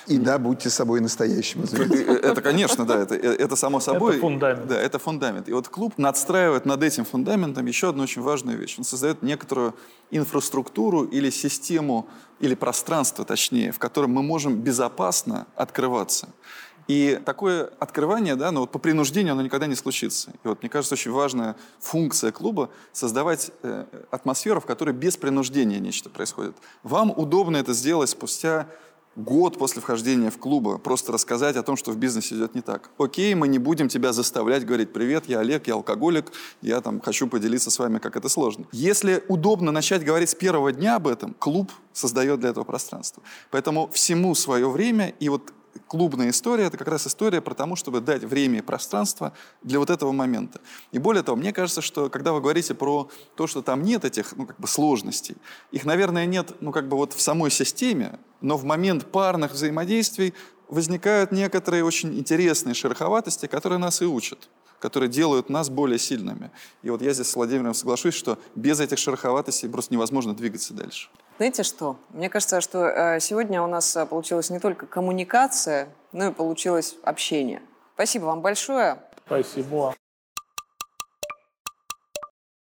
И 0.08 0.18
да, 0.18 0.38
будьте 0.38 0.70
собой 0.70 1.00
настоящим. 1.00 1.64
Это, 1.64 2.42
конечно, 2.42 2.86
да, 2.86 3.00
это, 3.00 3.16
это 3.16 3.56
само 3.56 3.80
собой. 3.80 4.14
Это 4.14 4.22
фундамент. 4.22 4.68
Да, 4.68 4.80
это 4.80 5.00
фундамент. 5.00 5.50
И 5.50 5.54
вот 5.54 5.68
клуб 5.70 5.94
надстраивает 5.98 6.66
над 6.66 6.84
этим 6.84 7.06
фундаментом 7.06 7.66
еще 7.66 7.90
одну 7.90 8.04
очень 8.04 8.22
важную 8.22 8.58
вещь. 8.58 8.76
Он 8.78 8.84
создает 8.84 9.24
некоторую 9.24 9.76
инфраструктуру 10.12 11.04
или 11.04 11.30
систему, 11.30 12.08
или 12.40 12.56
пространство, 12.56 13.26
точнее, 13.26 13.72
в 13.72 13.80
котором 13.80 14.12
мы 14.12 14.24
можем 14.24 14.62
безопасно 14.62 15.48
открываться. 15.56 16.30
И 16.88 17.22
такое 17.26 17.72
открывание, 17.80 18.36
да, 18.36 18.52
ну 18.52 18.62
вот 18.62 18.72
по 18.72 18.80
принуждению 18.80 19.34
оно 19.34 19.42
никогда 19.42 19.68
не 19.68 19.76
случится. 19.76 20.32
И 20.44 20.48
вот 20.48 20.62
мне 20.62 20.70
кажется, 20.70 20.96
очень 20.96 21.12
важная 21.12 21.56
функция 21.80 22.32
клуба 22.32 22.70
создавать 22.92 23.52
э, 23.62 23.86
атмосферу, 24.12 24.60
в 24.60 24.66
которой 24.66 24.94
без 24.94 25.16
принуждения 25.16 25.80
нечто 25.80 26.10
происходит. 26.10 26.58
Вам 26.84 27.12
удобно 27.16 27.56
это 27.56 27.74
сделать 27.74 28.10
спустя 28.10 28.68
год 29.16 29.58
после 29.58 29.82
вхождения 29.82 30.30
в 30.30 30.38
клуб, 30.38 30.82
просто 30.82 31.12
рассказать 31.12 31.56
о 31.56 31.64
том, 31.64 31.76
что 31.78 31.92
в 31.92 31.98
бизнесе 31.98 32.36
идет 32.36 32.56
не 32.56 32.62
так. 32.62 32.90
Окей, 32.98 33.36
мы 33.36 33.48
не 33.48 33.60
будем 33.60 33.88
тебя 33.88 34.14
заставлять 34.14 34.66
говорить, 34.66 34.94
привет, 34.94 35.26
я 35.28 35.40
Олег, 35.40 35.68
я 35.68 35.76
алкоголик, 35.76 36.32
я 36.62 36.82
там 36.82 37.00
хочу 37.02 37.28
поделиться 37.28 37.70
с 37.70 37.80
вами, 37.80 38.00
как 38.00 38.16
это 38.16 38.30
сложно. 38.30 38.66
Если 38.72 39.24
удобно 39.28 39.72
начать 39.72 40.04
говорить 40.04 40.30
с 40.30 40.36
первого 40.36 40.72
дня 40.72 40.96
об 40.96 41.08
этом, 41.08 41.36
клуб 41.40 41.72
создает 41.92 42.40
для 42.40 42.50
этого 42.50 42.64
пространство. 42.64 43.24
Поэтому 43.52 43.90
всему 43.94 44.36
свое 44.36 44.70
время, 44.70 45.14
и 45.20 45.30
вот 45.30 45.54
клубная 45.88 46.30
история– 46.30 46.64
это 46.66 46.78
как 46.78 46.88
раз 46.88 47.08
история 47.08 47.42
про 47.42 47.54
тому, 47.54 47.76
чтобы 47.76 48.02
дать 48.02 48.24
время 48.24 48.60
и 48.60 48.62
пространство 48.62 49.34
для 49.62 49.80
вот 49.80 49.90
этого 49.90 50.12
момента. 50.12 50.62
И 50.92 51.00
более 51.00 51.24
того, 51.24 51.38
мне 51.38 51.54
кажется, 51.54 51.82
что 51.82 52.10
когда 52.10 52.34
вы 52.34 52.42
говорите 52.42 52.74
про 52.74 53.10
то, 53.36 53.48
что 53.48 53.62
там 53.62 53.84
нет 53.84 54.06
этих 54.06 54.36
ну, 54.36 54.46
как 54.46 54.60
бы 54.60 54.68
сложностей, 54.68 55.38
их, 55.72 55.86
наверное, 55.86 56.26
нет 56.26 56.54
ну, 56.62 56.72
как 56.72 56.88
бы 56.88 56.98
вот 56.98 57.14
в 57.14 57.22
самой 57.22 57.52
системе, 57.52 58.20
но 58.42 58.58
в 58.58 58.64
момент 58.64 59.12
парных 59.12 59.54
взаимодействий 59.54 60.34
возникают 60.68 61.32
некоторые 61.32 61.84
очень 61.84 62.18
интересные 62.18 62.74
шероховатости, 62.74 63.46
которые 63.46 63.80
нас 63.80 64.02
и 64.02 64.06
учат 64.06 64.50
которые 64.84 65.08
делают 65.08 65.50
нас 65.50 65.70
более 65.70 65.98
сильными. 65.98 66.52
И 66.82 66.90
вот 66.90 67.02
я 67.02 67.14
здесь 67.14 67.30
с 67.30 67.36
Владимиром 67.38 67.74
соглашусь, 67.74 68.14
что 68.14 68.38
без 68.54 68.82
этих 68.82 68.98
шероховатостей 68.98 69.70
просто 69.70 69.94
невозможно 69.94 70.36
двигаться 70.36 70.74
дальше. 70.74 71.10
Знаете 71.38 71.64
что? 71.64 71.96
Мне 72.10 72.30
кажется, 72.30 72.60
что 72.60 72.86
э, 72.90 73.22
сегодня 73.22 73.64
у 73.64 73.68
нас 73.68 73.96
э, 73.96 74.06
получилась 74.06 74.50
не 74.50 74.60
только 74.60 74.86
коммуникация, 74.86 75.88
но 76.12 76.28
и 76.28 76.32
получилось 76.34 76.96
общение. 77.02 77.62
Спасибо 77.96 78.26
вам 78.26 78.42
большое. 78.42 78.98
Спасибо. 79.26 79.96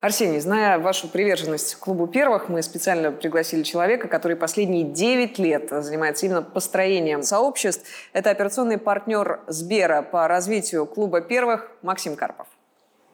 Арсений, 0.00 0.38
зная 0.38 0.78
вашу 0.78 1.08
приверженность 1.08 1.74
клубу 1.74 2.06
первых, 2.06 2.48
мы 2.48 2.62
специально 2.62 3.10
пригласили 3.10 3.64
человека, 3.64 4.06
который 4.06 4.36
последние 4.36 4.84
9 4.84 5.40
лет 5.40 5.70
занимается 5.70 6.26
именно 6.26 6.40
построением 6.40 7.24
сообществ. 7.24 7.84
Это 8.12 8.30
операционный 8.30 8.78
партнер 8.78 9.40
Сбера 9.48 10.02
по 10.02 10.28
развитию 10.28 10.86
клуба 10.86 11.20
первых 11.20 11.68
Максим 11.82 12.14
Карпов. 12.14 12.46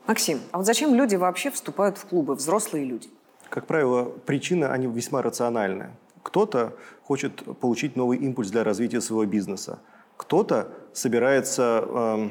Максим, 0.07 0.43
а 0.53 0.59
вот 0.59 0.67
зачем 0.67 0.95
люди 0.95 1.17
вообще 1.17 1.51
вступают 1.51 1.97
в 1.97 2.05
клубы, 2.05 2.35
взрослые 2.35 2.85
люди? 2.85 3.09
Как 3.49 3.67
правило, 3.67 4.05
причины, 4.05 4.67
они 4.67 4.87
весьма 4.87 5.23
рациональны. 5.23 5.89
Кто-то 6.23 6.75
хочет 7.03 7.45
получить 7.61 7.97
новый 7.97 8.19
импульс 8.19 8.51
для 8.51 8.63
развития 8.63 9.01
своего 9.01 9.25
бизнеса. 9.25 9.79
Кто-то 10.19 10.69
собирается 10.93 11.83
э, 11.87 12.29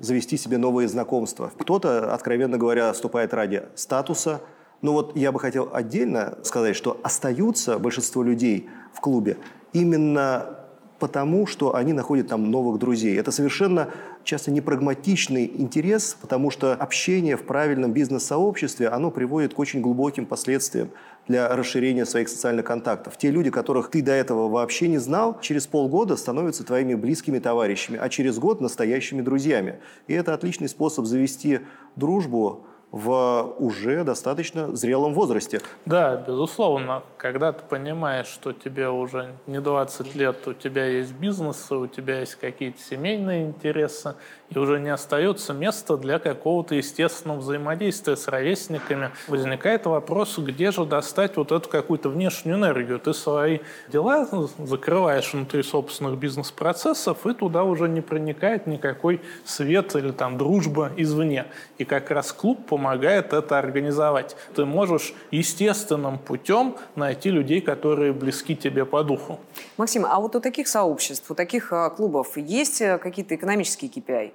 завести 0.00 0.36
себе 0.36 0.58
новые 0.58 0.88
знакомства. 0.88 1.52
Кто-то, 1.58 2.12
откровенно 2.14 2.58
говоря, 2.58 2.92
вступает 2.92 3.34
ради 3.34 3.62
статуса. 3.74 4.40
Но 4.82 4.92
вот 4.92 5.16
я 5.16 5.32
бы 5.32 5.40
хотел 5.40 5.70
отдельно 5.72 6.36
сказать, 6.42 6.76
что 6.76 7.00
остаются 7.02 7.78
большинство 7.78 8.22
людей 8.22 8.68
в 8.92 9.00
клубе 9.00 9.36
именно 9.72 10.58
потому, 10.98 11.46
что 11.46 11.74
они 11.74 11.92
находят 11.92 12.28
там 12.28 12.50
новых 12.50 12.78
друзей. 12.78 13.18
Это 13.18 13.30
совершенно 13.30 13.90
часто 14.24 14.50
непрагматичный 14.50 15.50
интерес, 15.56 16.16
потому 16.20 16.50
что 16.50 16.72
общение 16.72 17.36
в 17.36 17.44
правильном 17.44 17.92
бизнес-сообществе, 17.92 18.88
оно 18.88 19.10
приводит 19.10 19.54
к 19.54 19.58
очень 19.58 19.80
глубоким 19.80 20.26
последствиям 20.26 20.90
для 21.28 21.54
расширения 21.54 22.04
своих 22.04 22.28
социальных 22.28 22.66
контактов. 22.66 23.16
Те 23.16 23.30
люди, 23.30 23.50
которых 23.50 23.90
ты 23.90 24.02
до 24.02 24.12
этого 24.12 24.48
вообще 24.48 24.88
не 24.88 24.98
знал, 24.98 25.38
через 25.40 25.66
полгода 25.66 26.16
становятся 26.16 26.64
твоими 26.64 26.94
близкими 26.94 27.38
товарищами, 27.38 27.98
а 28.00 28.08
через 28.08 28.38
год 28.38 28.60
настоящими 28.60 29.22
друзьями. 29.22 29.80
И 30.06 30.14
это 30.14 30.34
отличный 30.34 30.68
способ 30.68 31.06
завести 31.06 31.60
дружбу, 31.96 32.66
в 32.94 33.56
уже 33.58 34.04
достаточно 34.04 34.76
зрелом 34.76 35.14
возрасте. 35.14 35.60
Да, 35.84 36.16
безусловно. 36.16 37.02
Когда 37.16 37.52
ты 37.52 37.64
понимаешь, 37.68 38.28
что 38.28 38.52
тебе 38.52 38.88
уже 38.88 39.34
не 39.48 39.60
20 39.60 40.14
лет, 40.14 40.46
у 40.46 40.52
тебя 40.52 40.84
есть 40.86 41.12
бизнес, 41.12 41.72
у 41.72 41.88
тебя 41.88 42.20
есть 42.20 42.36
какие-то 42.36 42.80
семейные 42.80 43.46
интересы, 43.46 44.14
и 44.50 44.58
уже 44.58 44.80
не 44.80 44.90
остается 44.90 45.52
места 45.52 45.96
для 45.96 46.18
какого-то 46.18 46.74
естественного 46.74 47.38
взаимодействия 47.38 48.16
с 48.16 48.28
ровесниками. 48.28 49.10
Возникает 49.28 49.86
вопрос, 49.86 50.38
где 50.38 50.70
же 50.70 50.84
достать 50.84 51.36
вот 51.36 51.52
эту 51.52 51.68
какую-то 51.68 52.08
внешнюю 52.08 52.56
энергию. 52.56 52.98
Ты 52.98 53.14
свои 53.14 53.60
дела 53.88 54.28
закрываешь 54.58 55.32
внутри 55.32 55.62
собственных 55.62 56.18
бизнес-процессов, 56.18 57.26
и 57.26 57.34
туда 57.34 57.64
уже 57.64 57.88
не 57.88 58.00
проникает 58.00 58.66
никакой 58.66 59.20
свет 59.44 59.94
или 59.96 60.12
там 60.12 60.38
дружба 60.38 60.92
извне. 60.96 61.46
И 61.78 61.84
как 61.84 62.10
раз 62.10 62.32
клуб 62.32 62.66
помогает 62.66 63.32
это 63.32 63.58
организовать. 63.58 64.36
Ты 64.54 64.64
можешь 64.64 65.14
естественным 65.30 66.18
путем 66.18 66.76
найти 66.96 67.30
людей, 67.30 67.60
которые 67.60 68.12
близки 68.12 68.56
тебе 68.56 68.84
по 68.84 69.02
духу. 69.02 69.40
Максим, 69.76 70.06
а 70.06 70.20
вот 70.20 70.36
у 70.36 70.40
таких 70.40 70.68
сообществ, 70.68 71.30
у 71.30 71.34
таких 71.34 71.72
а, 71.72 71.90
клубов 71.90 72.36
есть 72.36 72.80
э, 72.80 72.98
какие-то 72.98 73.34
экономические 73.34 73.90
KPI? 73.90 74.32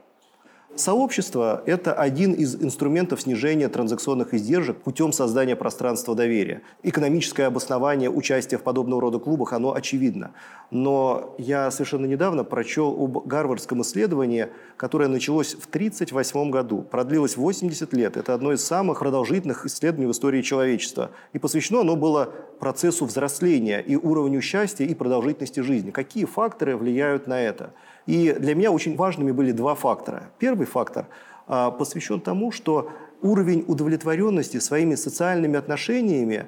Сообщество– 0.76 1.64
это 1.66 1.94
один 1.94 2.32
из 2.34 2.56
инструментов 2.56 3.22
снижения 3.22 3.68
транзакционных 3.70 4.36
издержек 4.36 4.78
путем 4.78 5.12
создания 5.12 5.56
пространства 5.56 6.16
доверия. 6.16 6.62
Экономическое 6.84 7.48
обоснование 7.48 8.10
участия 8.10 8.58
в 8.58 8.62
подобного 8.62 9.02
рода 9.02 9.18
клубах, 9.18 9.54
оно 9.54 9.74
очевидно. 9.74 10.32
Но 10.70 11.36
я 11.40 11.72
совершенно 11.72 12.06
недавно 12.06 12.44
прочел 12.44 12.96
об 13.04 13.26
гарвардском 13.26 13.82
исследовании, 13.82 14.50
которое 14.78 15.10
началось 15.10 15.56
в 15.56 15.66
1938 15.68 16.52
году, 16.52 16.84
продлилось 16.84 17.36
80 17.36 17.92
лет. 17.94 18.16
Это 18.16 18.36
одно 18.36 18.54
из 18.54 18.64
самых 18.64 19.00
продолжительных 19.00 19.66
исследований 19.66 20.06
в 20.06 20.12
истории 20.12 20.44
человечества. 20.44 21.10
И 21.34 21.40
посвящено 21.40 21.82
оно 21.82 21.96
было 21.96 22.32
процессу 22.60 23.06
взросления 23.06 23.82
и 23.82 23.96
уровню 23.96 24.40
счастья 24.42 24.86
и 24.86 24.94
продолжительности 24.94 25.62
жизни. 25.62 25.90
Какие 25.90 26.26
факторы 26.26 26.78
влияют 26.78 27.26
на 27.26 27.42
это? 27.42 27.72
И 28.10 28.34
для 28.34 28.56
меня 28.56 28.72
очень 28.72 28.96
важными 28.96 29.32
были 29.32 29.52
два 29.52 29.76
фактора. 29.76 30.32
Первый 30.40 30.66
фактор 30.66 31.06
а, 31.46 31.70
посвящен 31.70 32.20
тому, 32.20 32.52
что 32.52 32.90
уровень 33.22 33.64
удовлетворенности 33.68 34.58
своими 34.58 34.96
социальными 34.96 35.60
отношениями 35.60 36.48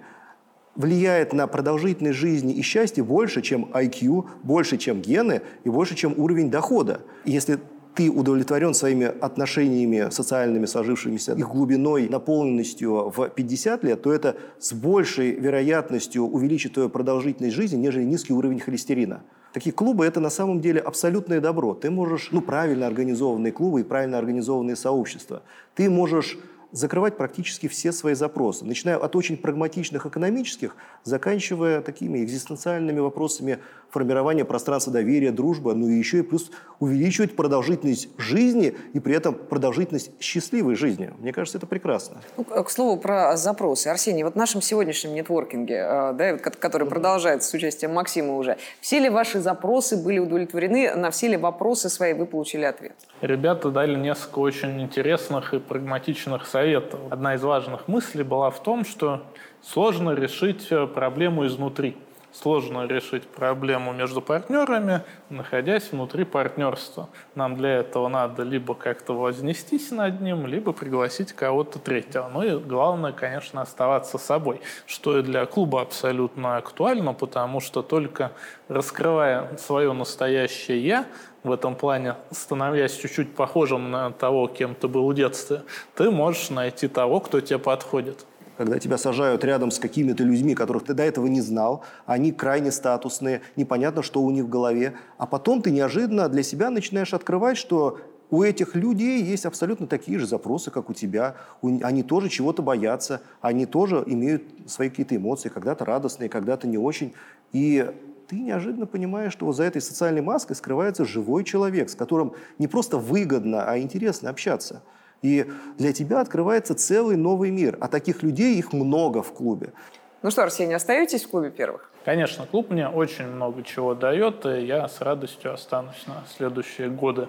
влияет 0.74 1.34
на 1.34 1.46
продолжительность 1.46 2.18
жизни 2.18 2.52
и 2.56 2.64
счастье 2.64 3.04
больше, 3.04 3.44
чем 3.44 3.66
IQ, 3.66 4.26
больше, 4.42 4.78
чем 4.78 5.02
гены 5.02 5.44
и 5.64 5.70
больше, 5.70 5.94
чем 5.94 6.16
уровень 6.18 6.50
дохода. 6.50 7.02
если 7.26 7.60
ты 7.94 8.10
удовлетворен 8.10 8.74
своими 8.74 9.06
отношениями 9.06 10.10
социальными, 10.10 10.66
сложившимися, 10.66 11.34
их 11.34 11.48
глубиной, 11.48 12.10
наполненностью 12.10 13.14
в 13.16 13.30
50 13.30 13.84
лет, 13.84 14.02
то 14.02 14.12
это 14.12 14.36
с 14.58 14.74
большей 14.74 15.34
вероятностью 15.34 16.24
увеличит 16.24 16.74
твою 16.74 16.90
продолжительность 16.90 17.56
жизни, 17.56 17.78
нежели 17.78 18.04
низкий 18.04 18.34
уровень 18.34 18.60
холестерина. 18.60 19.22
Такие 19.54 19.74
клубы– 19.74 20.06
это 20.08 20.20
на 20.20 20.30
самом 20.30 20.62
деле 20.62 20.80
абсолютное 20.80 21.42
добро. 21.42 21.74
Ты 21.74 21.90
можешь, 21.90 22.30
ну, 22.32 22.42
правильно 22.42 22.88
организованные 22.88 23.52
клубы 23.52 23.82
и 23.82 23.84
правильно 23.84 24.18
организованные 24.18 24.78
сообщества. 24.78 25.44
Ты 25.76 25.90
можешь 25.90 26.40
закрывать 26.72 27.18
практически 27.18 27.68
все 27.68 27.92
свои 27.92 28.14
запросы, 28.14 28.64
начиная 28.64 28.96
от 28.98 29.16
очень 29.16 29.36
прагматичных 29.36 30.06
экономических, 30.06 30.78
заканчивая 31.04 31.82
такими 31.82 32.24
экзистенциальными 32.24 33.00
вопросами 33.00 33.60
формирования 33.92 34.46
пространства 34.46 34.92
доверия, 34.92 35.32
дружбы, 35.32 35.76
ну 35.76 35.88
и 35.88 35.98
еще 35.98 36.20
и 36.20 36.22
плюс 36.22 36.50
увеличивать 36.80 37.36
продолжительность 37.36 38.10
жизни 38.18 38.74
и 38.94 39.00
при 39.00 39.16
этом 39.16 39.36
продолжительность 39.36 40.12
счастливой 40.20 40.76
жизни. 40.76 41.14
Мне 41.20 41.34
кажется, 41.34 41.58
это 41.58 41.68
прекрасно. 41.68 42.22
Ну, 42.38 42.44
к 42.44 42.70
слову 42.70 43.00
про 43.00 43.36
запросы. 43.38 43.88
Арсений, 43.90 44.24
вот 44.24 44.34
в 44.34 44.38
нашем 44.38 44.62
сегодняшнем 44.62 45.14
нетворкинге, 45.14 45.76
э, 45.76 46.14
да, 46.14 46.38
который 46.38 46.88
продолжается 46.88 47.50
с 47.50 47.54
участием 47.54 47.94
Максима 47.94 48.36
уже, 48.36 48.58
все 48.80 49.00
ли 49.00 49.10
ваши 49.10 49.40
запросы 49.40 50.02
были 50.02 50.20
удовлетворены, 50.20 50.96
на 50.96 51.12
все 51.12 51.28
ли 51.28 51.38
вопросы 51.38 51.90
свои 51.90 52.14
вы 52.14 52.26
получили 52.26 52.64
ответ? 52.64 52.96
Ребята 53.22 53.70
дали 53.70 53.96
несколько 53.96 54.40
очень 54.40 54.82
интересных 54.82 55.54
и 55.54 55.60
прагматичных 55.60 56.48
советов. 56.48 57.00
Одна 57.10 57.36
из 57.36 57.44
важных 57.44 57.88
мыслей 57.88 58.24
была 58.24 58.50
в 58.50 58.64
том, 58.64 58.86
что 58.86 59.24
сложно 59.62 60.12
решить 60.12 60.68
э, 60.72 60.88
проблему 60.88 61.46
изнутри 61.46 61.98
сложно 62.34 62.88
решить 62.88 63.28
проблему 63.28 63.94
между 63.94 64.22
партнерами, 64.22 65.02
находясь 65.30 65.92
внутри 65.92 66.24
партнерства. 66.24 67.10
Нам 67.36 67.58
для 67.58 67.78
этого 67.78 68.08
надо 68.08 68.44
либо 68.44 68.74
как-то 68.74 69.14
вознестись 69.14 69.92
над 69.92 70.22
ним, 70.22 70.48
либо 70.48 70.72
пригласить 70.74 71.34
кого-то 71.34 71.80
третьего. 71.80 72.30
Ну 72.34 72.44
и 72.44 72.58
главное, 72.58 73.12
конечно, 73.12 73.62
оставаться 73.62 74.18
собой, 74.18 74.62
что 74.86 75.20
и 75.20 75.22
для 75.22 75.46
клуба 75.46 75.82
абсолютно 75.82 76.58
актуально, 76.58 77.14
потому 77.14 77.60
что 77.60 77.82
только 77.82 78.32
раскрывая 78.68 79.58
свое 79.58 79.92
настоящее 79.94 80.86
«я», 80.86 81.06
в 81.44 81.52
этом 81.52 81.76
плане, 81.76 82.16
становясь 82.30 82.96
чуть-чуть 82.96 83.34
похожим 83.34 83.90
на 83.90 84.12
того, 84.12 84.48
кем 84.48 84.76
ты 84.76 84.88
был 84.88 85.10
в 85.10 85.16
детстве, 85.16 85.64
ты 85.96 86.12
можешь 86.12 86.50
найти 86.52 86.88
того, 86.88 87.20
кто 87.20 87.42
тебе 87.42 87.58
подходит. 87.58 88.26
Когда 88.62 88.78
тебя 88.78 89.00
сажают 89.00 89.44
рядом 89.44 89.72
с 89.72 89.80
какими-то 89.80 90.24
людьми, 90.24 90.54
которых 90.54 90.84
ты 90.84 90.94
до 90.94 91.02
этого 91.02 91.26
не 91.26 91.42
знал, 91.42 91.84
они 92.06 92.32
крайне 92.32 92.72
статусные, 92.72 93.42
непонятно, 93.56 94.04
что 94.04 94.22
у 94.22 94.30
них 94.30 94.44
в 94.44 94.50
голове, 94.50 94.94
а 95.18 95.26
потом 95.26 95.64
ты 95.64 95.72
неожиданно 95.72 96.30
для 96.30 96.44
себя 96.44 96.70
начинаешь 96.70 97.16
открывать, 97.16 97.58
что 97.58 97.98
у 98.30 98.44
этих 98.44 98.76
людей 98.76 99.24
есть 99.24 99.48
абсолютно 99.48 99.88
такие 99.88 100.20
же 100.20 100.28
запросы, 100.28 100.70
как 100.70 100.92
у 100.92 100.94
тебя. 100.94 101.38
Они 101.64 102.04
тоже 102.04 102.30
чего-то 102.30 102.62
боятся, 102.62 103.22
они 103.42 103.66
тоже 103.66 104.04
имеют 104.06 104.44
свои 104.68 104.90
какие-то 104.90 105.16
эмоции, 105.16 105.50
когда-то 105.50 105.84
радостные, 105.84 106.30
когда-то 106.30 106.68
не 106.68 106.78
очень. 106.78 107.16
И 107.54 107.92
ты 108.28 108.36
неожиданно 108.36 108.86
понимаешь, 108.86 109.34
что 109.34 109.48
вот 109.48 109.56
за 109.56 109.64
этой 109.64 109.82
социальной 109.82 110.22
маской 110.22 110.54
скрывается 110.54 111.04
живой 111.04 111.46
человек, 111.46 111.90
с 111.90 111.96
которым 111.96 112.34
не 112.60 112.68
просто 112.68 113.00
выгодно, 113.00 113.64
а 113.64 113.80
интересно 113.80 114.30
общаться. 114.30 114.84
И 115.22 115.46
для 115.78 115.94
тебя 115.94 116.20
открывается 116.20 116.76
целый 116.76 117.16
новый 117.16 117.52
мир. 117.52 117.78
А 117.80 117.88
таких 117.88 118.24
людей 118.24 118.58
их 118.58 118.74
много 118.74 119.22
в 119.22 119.34
клубе. 119.34 119.74
Ну 120.22 120.32
что, 120.32 120.44
Арсений, 120.44 120.76
остаетесь 120.76 121.24
в 121.24 121.30
клубе 121.30 121.50
первых? 121.50 121.90
Конечно, 122.06 122.46
клуб 122.46 122.70
мне 122.70 122.88
очень 122.88 123.28
много 123.28 123.64
чего 123.64 123.94
дает, 123.94 124.46
и 124.46 124.66
я 124.66 124.88
с 124.88 125.02
радостью 125.02 125.54
останусь 125.54 126.06
на 126.08 126.24
следующие 126.36 126.90
годы. 126.90 127.28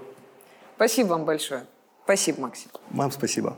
Спасибо 0.76 1.08
вам 1.08 1.24
большое. 1.24 1.64
Спасибо, 2.04 2.42
Максим. 2.42 2.70
Вам 2.90 3.10
спасибо. 3.10 3.56